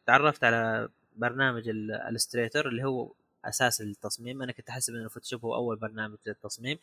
تعرفت 0.07 0.45
على 0.45 0.89
برنامج 1.17 1.69
ال 2.13 2.18
Illustrator 2.18 2.69
اللي 2.69 2.85
هو 2.85 3.13
أساس 3.45 3.81
التصميم. 3.81 4.43
أنا 4.43 4.53
كنت 4.53 4.69
أحسب 4.69 4.95
ان 4.95 5.05
الفوتوشوب 5.05 5.45
هو 5.45 5.55
أول 5.55 5.77
برنامج 5.77 6.17
للتصميم. 6.27 6.79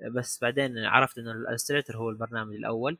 بس 0.00 0.38
بعدين 0.42 0.78
عرفت 0.78 1.18
إنه 1.18 1.32
ال 1.32 1.37
Illustrator 1.37 1.96
هو 1.96 2.10
البرنامج 2.10 2.54
الأول. 2.54 2.98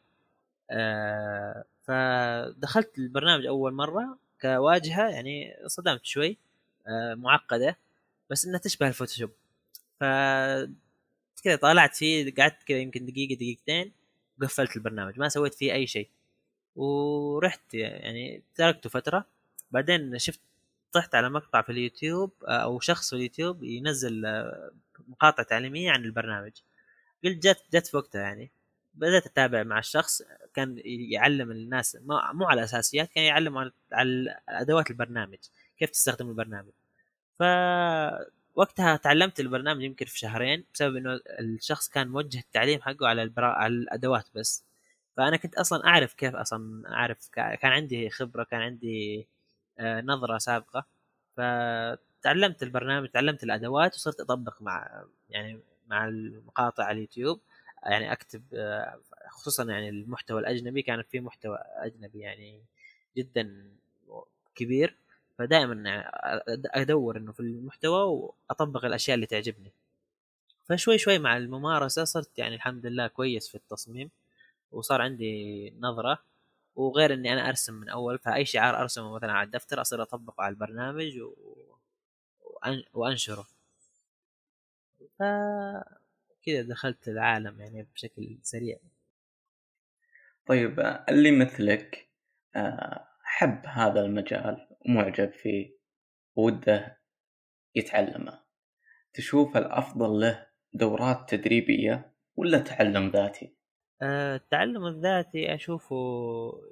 آه، 0.70 1.64
فدخلت 1.84 2.98
البرنامج 2.98 3.46
أول 3.46 3.72
مرة 3.72 4.18
كواجهة 4.42 5.08
يعني 5.08 5.56
صدمت 5.66 6.04
شوي. 6.04 6.36
آه، 6.88 7.14
معقدة. 7.14 7.76
بس 8.30 8.46
إنها 8.46 8.58
تشبه 8.58 8.88
الفوتوشوب. 8.88 9.30
ف 10.00 10.04
كذا 11.44 11.56
طالعت 11.56 11.96
فيه 11.96 12.34
قعدت 12.34 12.62
كذا 12.62 12.78
يمكن 12.78 13.06
دقيقة 13.06 13.34
دقيقتين 13.34 13.92
وقفلت 14.42 14.76
البرنامج. 14.76 15.18
ما 15.18 15.28
سويت 15.28 15.54
فيه 15.54 15.72
أي 15.72 15.86
شيء. 15.86 16.08
ورحت 16.78 17.74
يعني 17.74 18.42
تركته 18.54 18.90
فترة. 18.90 19.24
بعدين 19.70 20.18
شفت 20.18 20.40
طحت 20.92 21.14
على 21.14 21.30
مقطع 21.30 21.62
في 21.62 21.72
اليوتيوب 21.72 22.32
أو 22.44 22.80
شخص 22.80 23.10
في 23.10 23.16
اليوتيوب 23.16 23.64
ينزل 23.64 24.22
مقاطع 25.08 25.42
تعليمية 25.42 25.90
عن 25.90 26.04
البرنامج. 26.04 26.52
قلت 27.24 27.46
جت 27.46 27.62
جت 27.72 27.86
في 27.86 27.96
وقتها 27.96 28.20
يعني. 28.22 28.50
بدأت 28.94 29.26
أتابع 29.26 29.62
مع 29.62 29.78
الشخص 29.78 30.22
كان 30.54 30.82
يعلم 30.84 31.50
الناس 31.50 31.98
مو 32.06 32.46
على 32.46 32.60
الأساسيات 32.60 33.12
كان 33.12 33.24
يعلم 33.24 33.70
على 33.92 34.40
أدوات 34.48 34.90
البرنامج 34.90 35.38
كيف 35.78 35.90
تستخدم 35.90 36.28
البرنامج. 36.28 36.72
ف 37.38 37.42
وقتها 38.54 38.96
تعلمت 38.96 39.40
البرنامج 39.40 39.82
يمكن 39.82 40.06
في 40.06 40.18
شهرين 40.18 40.64
بسبب 40.74 40.96
إنه 40.96 41.20
الشخص 41.40 41.88
كان 41.88 42.08
موجه 42.08 42.38
التعليم 42.38 42.82
حقه 42.82 43.08
على 43.08 43.22
البرا... 43.22 43.46
على 43.46 43.74
الأدوات 43.74 44.26
بس. 44.34 44.64
فأنا 45.18 45.36
كنت 45.36 45.54
أصلا 45.54 45.86
أعرف 45.86 46.14
كيف 46.14 46.34
أصلا 46.36 46.88
أعرف 46.94 47.28
كان 47.34 47.72
عندي 47.72 48.10
خبرة 48.10 48.44
كان 48.44 48.60
عندي 48.60 49.26
آه، 49.78 50.00
نظرة 50.00 50.38
سابقة. 50.38 50.86
فتعلمت 51.36 52.62
البرنامج 52.62 53.08
تعلمت 53.08 53.44
الأدوات 53.44 53.94
وصرت 53.94 54.20
أطبق 54.20 54.62
مع 54.62 55.04
يعني 55.30 55.60
مع 55.88 56.08
المقاطع 56.08 56.84
على 56.84 56.96
اليوتيوب. 56.96 57.40
يعني 57.86 58.12
أكتب 58.12 58.42
آه، 58.54 59.00
خصوصا 59.30 59.64
يعني 59.64 59.88
المحتوى 59.88 60.40
الأجنبي. 60.40 60.82
كان 60.82 61.02
في 61.02 61.20
محتوى 61.20 61.58
أجنبي 61.76 62.20
يعني 62.20 62.62
جدا 63.16 63.70
كبير. 64.54 64.96
فدائما 65.38 66.04
أدور 66.74 67.16
إنه 67.16 67.32
في 67.32 67.40
المحتوى 67.40 68.02
وأطبق 68.02 68.84
الأشياء 68.84 69.14
اللي 69.14 69.26
تعجبني. 69.26 69.72
فشوي 70.68 70.98
شوي 70.98 71.18
مع 71.18 71.36
الممارسة 71.36 72.04
صرت 72.04 72.38
يعني 72.38 72.54
الحمد 72.54 72.86
لله 72.86 73.06
كويس 73.06 73.48
في 73.48 73.54
التصميم. 73.54 74.10
وصار 74.70 75.02
عندي 75.02 75.70
نظرة 75.78 76.18
وغير 76.74 77.12
إني 77.12 77.32
أنا 77.32 77.48
أرسم 77.48 77.74
من 77.74 77.88
أول 77.88 78.18
فأي 78.18 78.44
شعار 78.44 78.80
أرسمه 78.80 79.14
مثلا 79.14 79.32
على 79.32 79.46
الدفتر 79.46 79.80
أصير 79.80 80.02
أطبقه 80.02 80.42
على 80.42 80.52
البرنامج 80.52 81.18
و... 81.18 81.34
وأنشره. 82.92 83.46
ف 85.18 85.22
كذا 86.42 86.62
دخلت 86.62 87.08
العالم 87.08 87.60
يعني 87.60 87.88
بشكل 87.94 88.38
سريع. 88.42 88.78
طيب 90.46 90.80
اللي 91.08 91.30
مثلك 91.30 92.08
آه، 92.56 93.08
حب 93.22 93.66
هذا 93.66 94.00
المجال 94.00 94.68
ومعجب 94.80 95.32
فيه 95.32 95.78
وده 96.36 96.98
يتعلمه. 97.74 98.42
تشوف 99.12 99.56
الأفضل 99.56 100.20
له 100.20 100.46
دورات 100.72 101.34
تدريبية 101.34 102.14
ولا 102.36 102.58
تعلم 102.58 103.10
ذاتي؟ 103.10 103.57
آه، 104.02 104.36
التعلم 104.36 104.86
الذاتي 104.86 105.54
أشوفه 105.54 105.96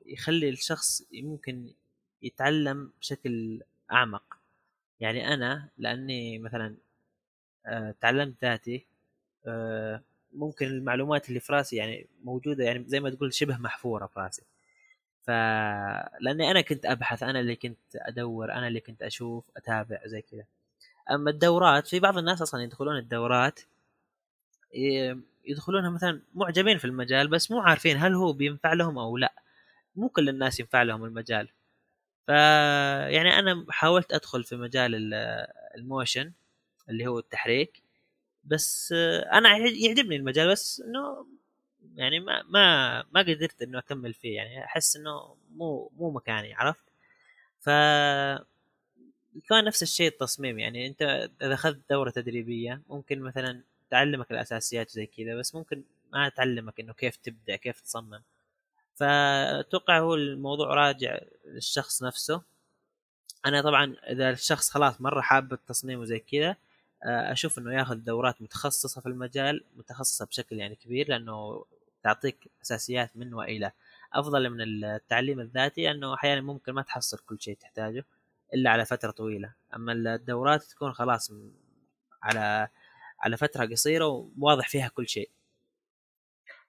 يخلي 0.07 0.49
الشخص 0.49 1.03
ممكن 1.13 1.71
يتعلم 2.23 2.93
بشكل 3.01 3.63
أعمق. 3.93 4.39
يعني 5.01 5.35
أنا 5.35 5.69
لأني 5.79 6.39
مثلا 6.39 6.77
آه، 7.67 7.95
تعلمت 8.01 8.35
ذاتي 8.45 8.87
آه، 9.47 10.03
ممكن 10.33 10.67
المعلومات 10.67 11.29
اللي 11.29 11.41
في 11.41 11.53
رأسي 11.53 11.77
يعني 11.77 12.07
موجودة 12.25 12.65
يعني 12.65 12.85
زي 12.89 13.01
ما 13.01 13.11
تقول 13.11 13.35
شبه 13.35 13.59
محفورة 13.59 14.07
في 14.07 14.21
رأسي. 14.21 14.43
ف 15.27 15.31
لأني 16.21 16.51
أنا 16.51 16.61
كنت 16.61 16.87
أبحث 16.87 17.23
أنا 17.23 17.41
اللي 17.41 17.57
كنت 17.57 17.79
أدور 17.97 18.53
أنا 18.53 18.69
اللي 18.69 18.81
كنت 18.81 19.03
أشوف 19.03 19.45
أتابع 19.57 20.01
زي 20.07 20.23
كذا. 20.23 20.45
أما 21.11 21.31
الدورات 21.31 21.89
في 21.89 22.01
بعض 22.01 22.19
الناس 22.19 22.43
أصلا 22.43 22.63
يدخلون 22.63 22.97
الدورات 22.99 23.61
يدخلونها 25.47 25.91
مثلا 25.91 26.23
معجبين 26.35 26.79
في 26.79 26.85
المجال 26.85 27.29
بس 27.29 27.51
مو 27.51 27.61
عارفين 27.61 27.97
هل 27.97 28.15
هو 28.15 28.33
بينفع 28.33 28.73
لهم 28.73 28.99
أو 28.99 29.17
لا. 29.17 29.33
مو 29.97 30.09
كل 30.09 30.29
الناس 30.29 30.61
ينفع 30.61 30.83
لهم 30.83 31.05
المجال. 31.05 31.49
ف 32.27 32.31
يعني 33.11 33.39
أنا 33.39 33.67
حاولت 33.71 34.13
أدخل 34.13 34.45
في 34.45 34.57
مجال 34.57 35.15
الموشن 35.77 36.33
اللي 36.91 37.07
هو 37.07 37.19
التحريك 37.19 37.83
بس 38.45 38.93
أنا 39.33 39.57
يعجبني 39.57 40.17
المجال 40.17 40.51
بس 40.53 40.83
إنه 40.87 41.27
يعني 41.97 42.21
ما 42.21 42.43
ما 42.43 43.05
ما 43.13 43.21
قدرت 43.21 43.63
إنه 43.63 43.79
أكمل 43.79 44.15
فيه. 44.15 44.37
يعني 44.37 44.65
أحس 44.65 44.97
إنه 44.97 45.37
مو 45.57 45.93
مو 45.99 46.11
مكاني 46.11 46.55
عرفت؟ 46.55 46.85
ف 47.61 47.71
كان 49.49 49.65
نفس 49.65 49.83
الشيء 49.83 50.09
التصميم. 50.09 50.59
يعني 50.59 50.87
أنت 50.87 51.03
إذا 51.43 51.55
أخذت 51.55 51.81
دورة 51.91 52.11
تدريبية 52.11 52.83
ممكن 52.89 53.21
مثلا 53.21 53.63
تعلمك 53.91 54.31
الأساسيات 54.31 54.91
زي 54.91 55.07
كذا 55.07 55.35
بس 55.35 55.55
ممكن 55.55 55.83
ما 56.13 56.29
تعلمك 56.29 56.81
إنه 56.81 56.93
كيف 56.93 57.17
تبدأ 57.17 57.57
كيف 57.57 57.81
تصمم. 57.81 58.23
فأتوقع 58.95 59.99
هو 59.99 60.15
الموضوع 60.15 60.75
راجع 60.75 61.19
للشخص 61.45 62.03
نفسه. 62.03 62.43
أنا 63.47 63.63
طبعا 63.63 63.97
إذا 64.11 64.31
الشخص 64.31 64.71
خلاص 64.71 65.01
مرة 65.01 65.21
حاب 65.21 65.53
التصميم 65.53 66.01
وزي 66.01 66.19
كذا 66.19 66.57
آه، 67.05 67.33
أشوف 67.33 67.59
إنه 67.59 67.75
ياخذ 67.75 67.97
دورات 67.97 68.43
متخصصة 68.43 69.01
في 69.01 69.09
المجال 69.09 69.65
متخصصة 69.77 70.27
بشكل 70.27 70.57
يعني 70.59 70.75
كبير 70.75 71.09
لأنه 71.09 71.65
تعطيك 72.03 72.49
أساسيات 72.63 73.11
من 73.17 73.35
وإلى. 73.35 73.73
أفضل 74.15 74.51
من 74.51 74.85
التعليم 74.85 75.41
الذاتي 75.41 75.91
انه 75.91 76.15
أحيانا 76.15 76.41
ممكن 76.41 76.73
ما 76.73 76.83
تحصل 76.83 77.19
كل 77.19 77.41
شيء 77.41 77.57
تحتاجه 77.57 78.05
إلا 78.55 78.71
على 78.71 78.85
فترة 78.85 79.11
طويلة. 79.11 79.53
أما 79.75 79.93
الدورات 79.93 80.63
تكون 80.63 80.93
خلاص 80.93 81.33
على 82.23 82.69
على 83.21 83.37
فترة 83.37 83.67
قصيرة 83.67 84.07
وواضح 84.07 84.69
فيها 84.69 84.89
كل 84.89 85.09
شيء. 85.09 85.31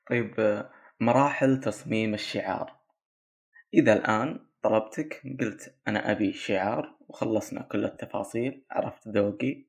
طيب 0.10 0.66
مراحل 1.00 1.60
تصميم 1.60 2.14
الشعار. 2.14 2.80
إذا 3.74 3.94
الآن 3.94 4.48
طلبتك 4.62 5.24
قلت 5.40 5.76
أنا 5.88 6.12
أبي 6.12 6.34
شعار 6.34 6.98
وخلصنا 7.08 7.62
كل 7.62 7.86
التفاصيل 7.86 8.66
عرفت 8.72 9.08
ذوقي 9.08 9.66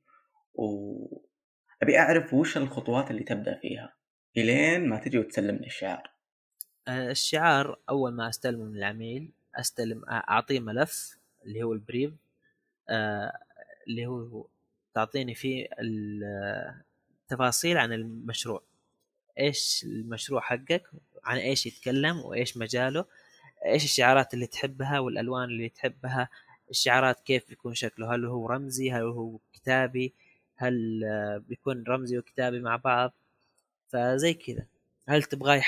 وابي 0.54 1.98
أعرف 1.98 2.34
وش 2.34 2.56
الخطوات 2.56 3.10
اللي 3.10 3.24
تبدأ 3.24 3.58
فيها 3.62 3.94
إلين 4.36 4.88
ما 4.88 4.98
تجي 4.98 5.18
وتسلمني 5.18 5.66
الشعار. 5.66 6.10
آه، 6.88 7.10
الشعار 7.10 7.80
أول 7.90 8.12
ما 8.12 8.28
أستلمه 8.28 8.64
من 8.64 8.76
العميل 8.76 9.32
أستلم 9.54 10.04
أعطيه 10.08 10.60
ملف 10.60 11.18
اللي 11.44 11.62
هو 11.62 11.72
البريف 11.72 12.12
آه، 12.88 13.32
اللي 13.88 14.06
هو 14.06 14.46
تعطيني 14.98 15.34
فيه 15.34 15.68
التفاصيل 17.24 17.78
عن 17.78 17.92
المشروع. 17.92 18.62
إيش 19.38 19.84
المشروع 19.84 20.40
حقك؟ 20.40 20.82
عن 21.24 21.38
إيش 21.38 21.66
يتكلم؟ 21.66 22.20
وإيش 22.20 22.56
مجاله؟ 22.56 23.04
إيش 23.66 23.84
الشعارات 23.84 24.34
اللي 24.34 24.46
تحبها؟ 24.46 24.98
والألوان 24.98 25.44
اللي 25.44 25.68
تحبها؟ 25.68 26.28
الشعارات 26.70 27.20
كيف 27.20 27.48
بيكون 27.48 27.74
شكله؟ 27.74 28.14
هل 28.14 28.24
هو 28.24 28.46
رمزي؟ 28.46 28.92
هل 28.92 29.02
هو 29.02 29.38
كتابي؟ 29.52 30.12
هل 30.56 31.04
بيكون 31.48 31.84
رمزي 31.88 32.18
وكتابي 32.18 32.60
مع 32.60 32.76
بعض؟ 32.76 33.12
فزي 33.88 34.34
كذا. 34.34 34.66
هل 35.08 35.22
تبغاه 35.22 35.62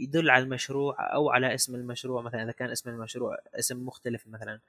يدل 0.00 0.30
على 0.30 0.44
المشروع 0.44 1.14
أو 1.14 1.30
على 1.30 1.54
اسم 1.54 1.74
المشروع؟ 1.74 2.22
مثلا 2.22 2.42
إذا 2.42 2.52
كان 2.52 2.70
اسم 2.70 2.90
المشروع 2.90 3.38
اسم 3.54 3.86
مختلف 3.86 4.26
مثلا 4.26 4.60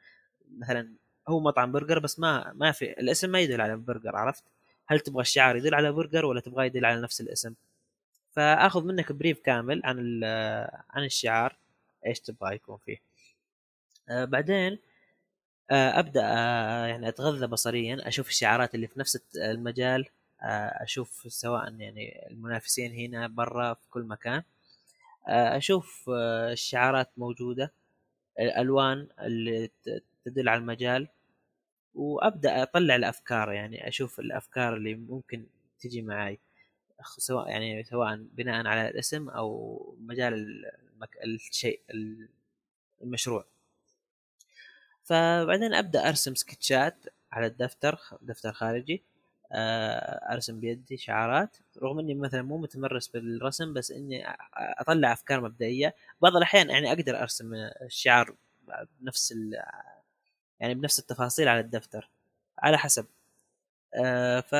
مثلا 0.57 0.89
هو 1.29 1.39
مطعم 1.39 1.71
برجر 1.71 1.99
بس 1.99 2.19
ما 2.19 2.53
ما 2.55 2.71
في 2.71 2.91
الاسم 2.91 3.29
ما 3.29 3.39
يدل 3.39 3.61
على 3.61 3.73
البرجر 3.73 4.15
عرفت؟ 4.15 4.43
هل 4.87 4.99
تبغى 4.99 5.21
الشعار 5.21 5.55
يدل 5.55 5.75
على 5.75 5.91
برجر 5.91 6.25
ولا 6.25 6.41
تبغاه 6.41 6.63
يدل 6.65 6.85
على 6.85 7.01
نفس 7.01 7.21
الاسم؟ 7.21 7.53
فآخذ 8.31 8.83
منك 8.85 9.11
brief 9.11 9.39
كامل 9.41 9.81
عن 9.85 10.23
عن 10.89 11.03
الشعار 11.03 11.55
إيش 12.05 12.19
تبغى 12.19 12.55
يكون 12.55 12.77
فيه. 12.85 12.97
آه 14.09 14.25
بعدين 14.25 14.79
آه 15.71 15.99
أبدأ 15.99 16.21
آه 16.25 16.85
يعني 16.87 17.07
أتغذى 17.09 17.47
بصريا 17.47 18.07
أشوف 18.07 18.29
الشعارات 18.29 18.75
اللي 18.75 18.87
في 18.87 18.99
نفس 18.99 19.19
المجال 19.37 20.05
آه 20.41 20.45
أشوف 20.83 21.25
سواء 21.29 21.73
يعني 21.79 22.27
المنافسين 22.31 22.91
هنا 22.93 23.27
برا 23.27 23.73
في 23.73 23.89
كل 23.89 24.03
مكان. 24.03 24.43
آه 25.27 25.57
أشوف 25.57 26.09
آه 26.13 26.51
الشعارات 26.53 27.09
موجودة 27.17 27.71
الألوان 28.39 29.07
اللي 29.21 29.71
تدل 30.25 30.49
على 30.49 30.59
المجال. 30.59 31.07
وأبدأ 31.95 32.63
أطلع 32.63 32.95
الأفكار 32.95 33.51
يعني 33.51 33.87
أشوف 33.87 34.19
الأفكار 34.19 34.75
اللي 34.75 34.95
ممكن 34.95 35.45
تجي 35.79 36.01
معي 36.01 36.39
سواء 37.17 37.49
يعني 37.49 37.83
سواء 37.83 38.15
بناء 38.15 38.67
على 38.67 38.89
الاسم 38.89 39.29
أو 39.29 39.95
مجال 39.99 40.33
المك... 40.33 41.17
الشيء 41.23 41.81
المشروع. 43.03 43.45
فبعدين 45.03 45.73
أبدأ 45.73 46.09
أرسم 46.09 46.35
سكتشات 46.35 46.97
على 47.31 47.45
الدفتر 47.47 47.99
دفتر 48.21 48.51
خارجي 48.53 49.03
آه، 49.51 50.33
أرسم 50.33 50.59
بيدي 50.59 50.97
شعارات 50.97 51.57
رغم 51.83 51.99
إني 51.99 52.13
مثلا 52.15 52.41
مو 52.41 52.57
متمرس 52.57 53.07
بالرسم 53.07 53.73
بس 53.73 53.91
إني 53.91 54.25
أطلع 54.53 55.13
أفكار 55.13 55.41
مبدئية. 55.41 55.95
بعض 56.21 56.35
الأحيان 56.35 56.69
يعني 56.69 56.91
أقدر 56.91 57.21
أرسم 57.21 57.53
الشعار 57.81 58.35
بنفس 58.99 59.33
يعني 60.65 60.79
بنفس 60.79 60.99
التفاصيل 60.99 61.47
على 61.47 61.59
الدفتر. 61.59 62.09
على 62.59 62.77
حسب. 62.77 63.05
آه 63.95 64.39
ف 64.39 64.55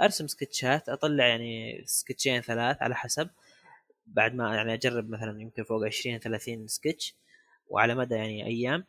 أرسم 0.00 0.26
سكتشات 0.26 0.88
أطلع 0.88 1.26
يعني 1.26 1.82
سكتشين 1.86 2.40
ثلاث 2.40 2.82
على 2.82 2.94
حسب. 2.94 3.28
بعد 4.06 4.34
ما 4.34 4.56
يعني 4.56 4.74
أجرب 4.74 5.10
مثلا 5.10 5.40
يمكن 5.40 5.64
فوق 5.64 5.84
20 5.86 6.18
30 6.18 6.66
سكتش 6.68 7.14
وعلى 7.70 7.94
مدى 7.94 8.14
يعني 8.14 8.46
أيام. 8.46 8.84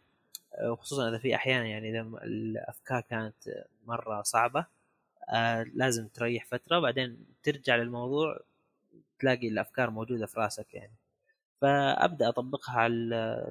آه، 0.56 0.72
وخصوصا 0.72 1.10
إذا 1.10 1.18
في 1.18 1.36
أحيانا 1.36 1.68
يعني 1.68 1.90
إذا 1.90 2.02
الأفكار 2.02 3.02
كانت 3.02 3.36
مرة 3.86 4.22
صعبة 4.22 4.66
آه 5.30 5.64
لازم 5.76 6.08
تريح 6.08 6.46
فترة. 6.46 6.80
بعدين 6.80 7.26
ترجع 7.44 7.76
للموضوع 7.76 8.40
تلاقي 9.20 9.48
الأفكار 9.48 9.90
موجودة 9.90 10.26
في 10.26 10.40
راسك 10.40 10.74
يعني. 10.74 10.94
فأبدأ 11.62 12.30
أطبقها 12.30 12.80
على 12.80 13.48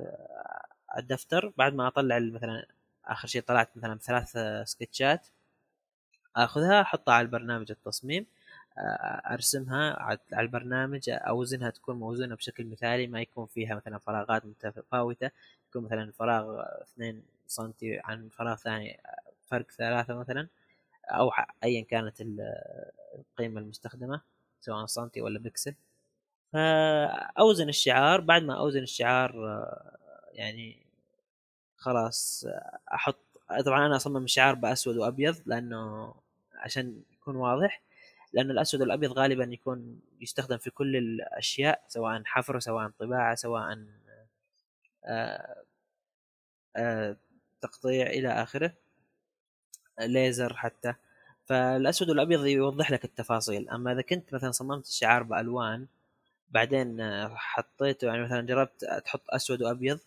الدفتر 0.98 1.52
بعد 1.56 1.74
ما 1.74 1.86
أطلع 1.86 2.18
مثلا 2.18 2.66
آخر 3.04 3.28
شيء 3.28 3.42
طلعت 3.42 3.76
مثلا 3.76 3.98
ثلاث 3.98 4.38
سكتشات 4.68 5.26
آخذها 6.36 6.80
أحطها 6.80 7.14
على 7.14 7.24
البرنامج 7.24 7.70
التصميم 7.70 8.26
آه، 8.78 8.80
أرسمها 9.32 10.02
على 10.02 10.18
البرنامج 10.32 11.10
أوزنها 11.10 11.70
تكون 11.70 11.96
موزونة 11.96 12.34
بشكل 12.34 12.66
مثالي 12.66 13.06
ما 13.06 13.20
يكون 13.20 13.46
فيها 13.46 13.74
مثلا 13.74 13.98
فراغات 13.98 14.46
متفاوتة 14.46 15.30
يكون 15.70 15.84
مثلا 15.84 16.12
فراغ 16.12 16.62
2 16.82 17.22
سم 17.46 17.72
عن 17.82 18.28
فراغ 18.28 18.56
ثاني 18.56 19.00
فرق 19.48 19.70
ثلاثة 19.70 20.14
مثلا 20.14 20.48
أو 21.08 21.32
ايا 21.64 21.84
كانت 21.84 22.20
القيمة 22.20 23.60
المستخدمة 23.60 24.20
سواء 24.60 24.86
سنتي 24.86 25.20
ولا 25.20 25.38
بكسل 25.38 25.74
فأوزن 26.52 27.68
الشعار 27.68 28.20
بعد 28.20 28.42
ما 28.42 28.58
أوزن 28.58 28.82
الشعار 28.82 29.48
آه، 29.48 29.96
يعني 30.32 30.85
خلاص 31.86 32.46
أحط 32.94 33.16
طبعا 33.66 33.86
أنا 33.86 33.96
أصمم 33.96 34.24
الشعار 34.24 34.54
بأسود 34.54 34.96
وأبيض 34.96 35.36
لأنه 35.46 36.14
عشان 36.54 37.02
يكون 37.12 37.36
واضح 37.36 37.82
لأن 38.32 38.50
الأسود 38.50 38.80
والأبيض 38.80 39.12
غالبا 39.12 39.44
يكون 39.44 40.00
يستخدم 40.20 40.56
في 40.56 40.70
كل 40.70 40.96
الأشياء 40.96 41.84
سواء 41.88 42.22
حفر 42.24 42.60
سواء 42.60 42.90
طباعة 42.98 43.34
سواء 43.34 43.62
آآ 43.62 43.86
آه، 45.06 45.64
آآ 46.76 47.10
آه، 47.10 47.16
تقطيع 47.60 48.06
إلى 48.06 48.28
آخره 48.28 48.72
ليزر 50.00 50.56
حتى. 50.56 50.94
فالأسود 51.46 52.10
والأبيض 52.10 52.46
يوضح 52.46 52.90
لك 52.90 53.04
التفاصيل. 53.04 53.68
أما 53.70 53.92
إذا 53.92 54.02
كنت 54.02 54.34
مثلا 54.34 54.50
صممت 54.50 54.86
الشعار 54.86 55.22
بألوان 55.22 55.86
بعدين 56.50 56.98
حطيته 57.36 58.06
يعني 58.06 58.22
مثلا 58.24 58.40
جربت 58.46 58.84
تحط 59.04 59.22
أسود 59.30 59.62
وأبيض 59.62 59.98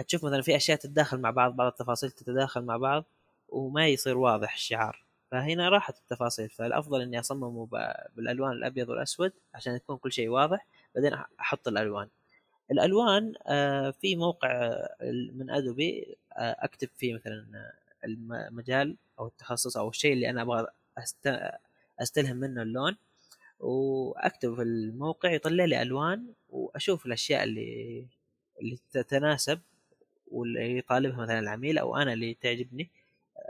حتشوف 0.00 0.24
مثلا 0.24 0.42
في 0.42 0.56
أشياء 0.56 0.78
تتداخل 0.78 1.18
مع 1.18 1.30
بعض 1.30 1.56
بعض 1.56 1.66
التفاصيل 1.72 2.10
تتداخل 2.10 2.62
مع 2.62 2.76
بعض 2.76 3.04
وما 3.48 3.88
يصير 3.88 4.18
واضح 4.18 4.54
الشعار. 4.54 5.02
فهنا 5.30 5.68
راحت 5.68 5.98
التفاصيل. 5.98 6.48
فالأفضل 6.48 7.02
إني 7.02 7.20
أصممه 7.20 7.68
بالألوان 8.16 8.52
الأبيض 8.52 8.88
والأسود 8.88 9.32
عشان 9.54 9.74
يكون 9.74 9.96
كل 9.96 10.12
شيء 10.12 10.28
واضح. 10.28 10.66
بعدين 10.94 11.14
أحط 11.40 11.68
الألوان. 11.68 12.08
الألوان 12.70 13.34
آه، 13.46 13.90
في 13.90 14.16
موقع 14.16 14.76
من 15.32 15.50
ادوبي 15.50 16.16
آه، 16.32 16.56
أكتب 16.58 16.88
فيه 16.96 17.14
مثلا 17.14 17.72
المجال 18.04 18.96
أو 19.18 19.26
التخصص 19.26 19.76
أو 19.76 19.88
الشيء 19.88 20.12
اللي 20.12 20.30
أنا 20.30 20.42
أبغى 20.42 20.66
أستلهم 22.00 22.36
منه 22.36 22.62
اللون. 22.62 22.96
واكتب 23.60 24.54
في 24.54 24.62
الموقع 24.62 25.30
يطلع 25.30 25.64
لي 25.64 25.82
ألوان 25.82 26.26
وأشوف 26.50 27.06
الأشياء 27.06 27.44
اللي 27.44 28.06
اللي 28.60 28.78
تتناسب 28.92 29.60
واللي 30.30 30.78
يطالبها 30.78 31.16
مثلا 31.22 31.38
العميل 31.38 31.78
أو 31.78 31.96
أنا 31.96 32.12
اللي 32.12 32.34
تعجبني 32.34 32.90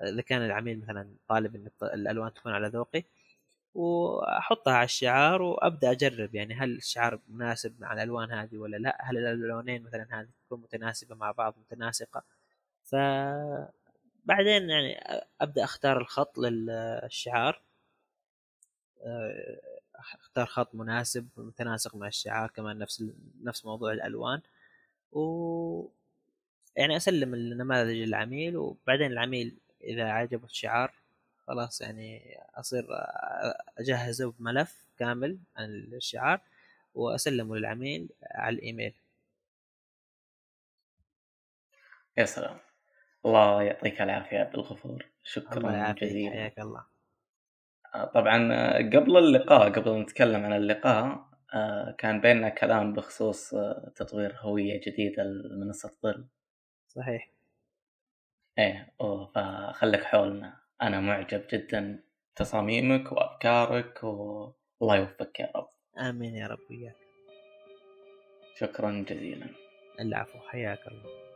إذا 0.03 0.23
كان 0.23 0.45
العميل 0.45 0.81
مثلا 0.81 1.09
طالب 1.29 1.57
إن 1.57 1.71
الألوان 1.83 2.35
تكون 2.35 2.53
على 2.53 2.69
ذوقي 2.69 3.05
وأحطها 3.75 4.73
على 4.73 4.85
الشعار 4.85 5.43
وأبدأ 5.43 5.91
أجرب. 5.91 6.35
يعني 6.35 6.55
هل 6.55 6.77
الشعار 6.77 7.21
مناسب 7.29 7.81
مع 7.81 7.93
الألوان 7.93 8.33
هذه 8.33 8.59
ولا 8.59 8.77
لا؟ 8.77 8.99
هل 9.01 9.19
اللونين 9.19 9.83
مثلا 9.83 10.07
هذه 10.11 10.29
تكون 10.47 10.61
متناسبة 10.61 11.15
مع 11.15 11.31
بعض 11.31 11.55
متناسقة؟ 11.59 12.23
ف 12.85 12.95
بعدين 14.25 14.71
يعني 14.71 15.01
أبدأ 15.41 15.65
أختار 15.65 15.99
الخط 16.01 16.39
للشعار 16.39 17.63
أختار 19.95 20.47
خط 20.47 20.75
مناسب 20.75 21.29
متناسق 21.37 21.97
مع 21.97 22.07
الشعار 22.09 22.51
كمان 22.51 22.79
نفس 22.79 23.05
نفس 23.43 23.65
موضوع 23.67 23.93
الألوان. 23.93 24.41
و 25.13 25.21
يعني 26.77 26.97
أسلم 26.97 27.35
النماذج 27.35 27.97
للعميل 27.97 28.57
وبعدين 28.57 29.13
العميل 29.13 29.57
إذا 29.85 30.11
عجبه 30.11 30.45
الشعار 30.45 30.95
خلاص 31.47 31.81
يعني 31.81 32.39
أصير 32.55 32.87
أجهزه 33.79 34.33
بملف 34.39 34.87
كامل 34.99 35.39
عن 35.57 35.65
الشعار 35.93 36.41
وأسلمه 36.95 37.57
للعميل 37.57 38.09
على 38.31 38.55
الإيميل. 38.57 38.95
يا 42.17 42.25
سلام. 42.25 42.59
الله 43.27 43.63
يعطيك 43.63 44.03
العافية 44.03 44.39
عبد 44.39 44.55
الغفور. 44.55 45.07
شكرا 45.23 45.93
جزيلا. 45.93 46.31
حياك 46.31 46.61
الله. 46.61 46.85
آه، 47.95 48.05
طبعا 48.05 48.53
آه، 48.53 48.79
قبل 48.79 49.17
اللقاء 49.17 49.73
قبل 49.73 50.01
نتكلم 50.01 50.45
عن 50.45 50.53
اللقاء 50.53 51.31
آه، 51.55 51.95
كان 51.99 52.21
بيننا 52.21 52.49
كلام 52.49 52.93
بخصوص 52.93 53.55
تطوير 53.97 54.37
هوية 54.39 54.81
جديدة 54.87 55.23
لمنصة 55.23 55.93
ظل. 56.03 56.29
صحيح. 56.91 57.29
إيه 58.59 58.93
فخلك 59.35 60.05
حولنا 60.05 60.61
أنا 60.83 61.01
معجب 61.01 61.47
جدا 61.53 62.03
تصاميمك 62.37 63.13
وأفكارك 63.13 64.05
والله 64.05 64.97
يوفقك 64.97 65.41
يا 65.41 65.53
رب. 65.57 65.69
آمين 65.99 66.35
يا 66.35 66.47
رب 66.47 66.71
وياك 66.71 66.97
شكرا 68.57 69.05
جزيلا. 69.09 69.47
العفو 70.01 70.39
حياك 70.39 70.89
الله. 70.89 71.30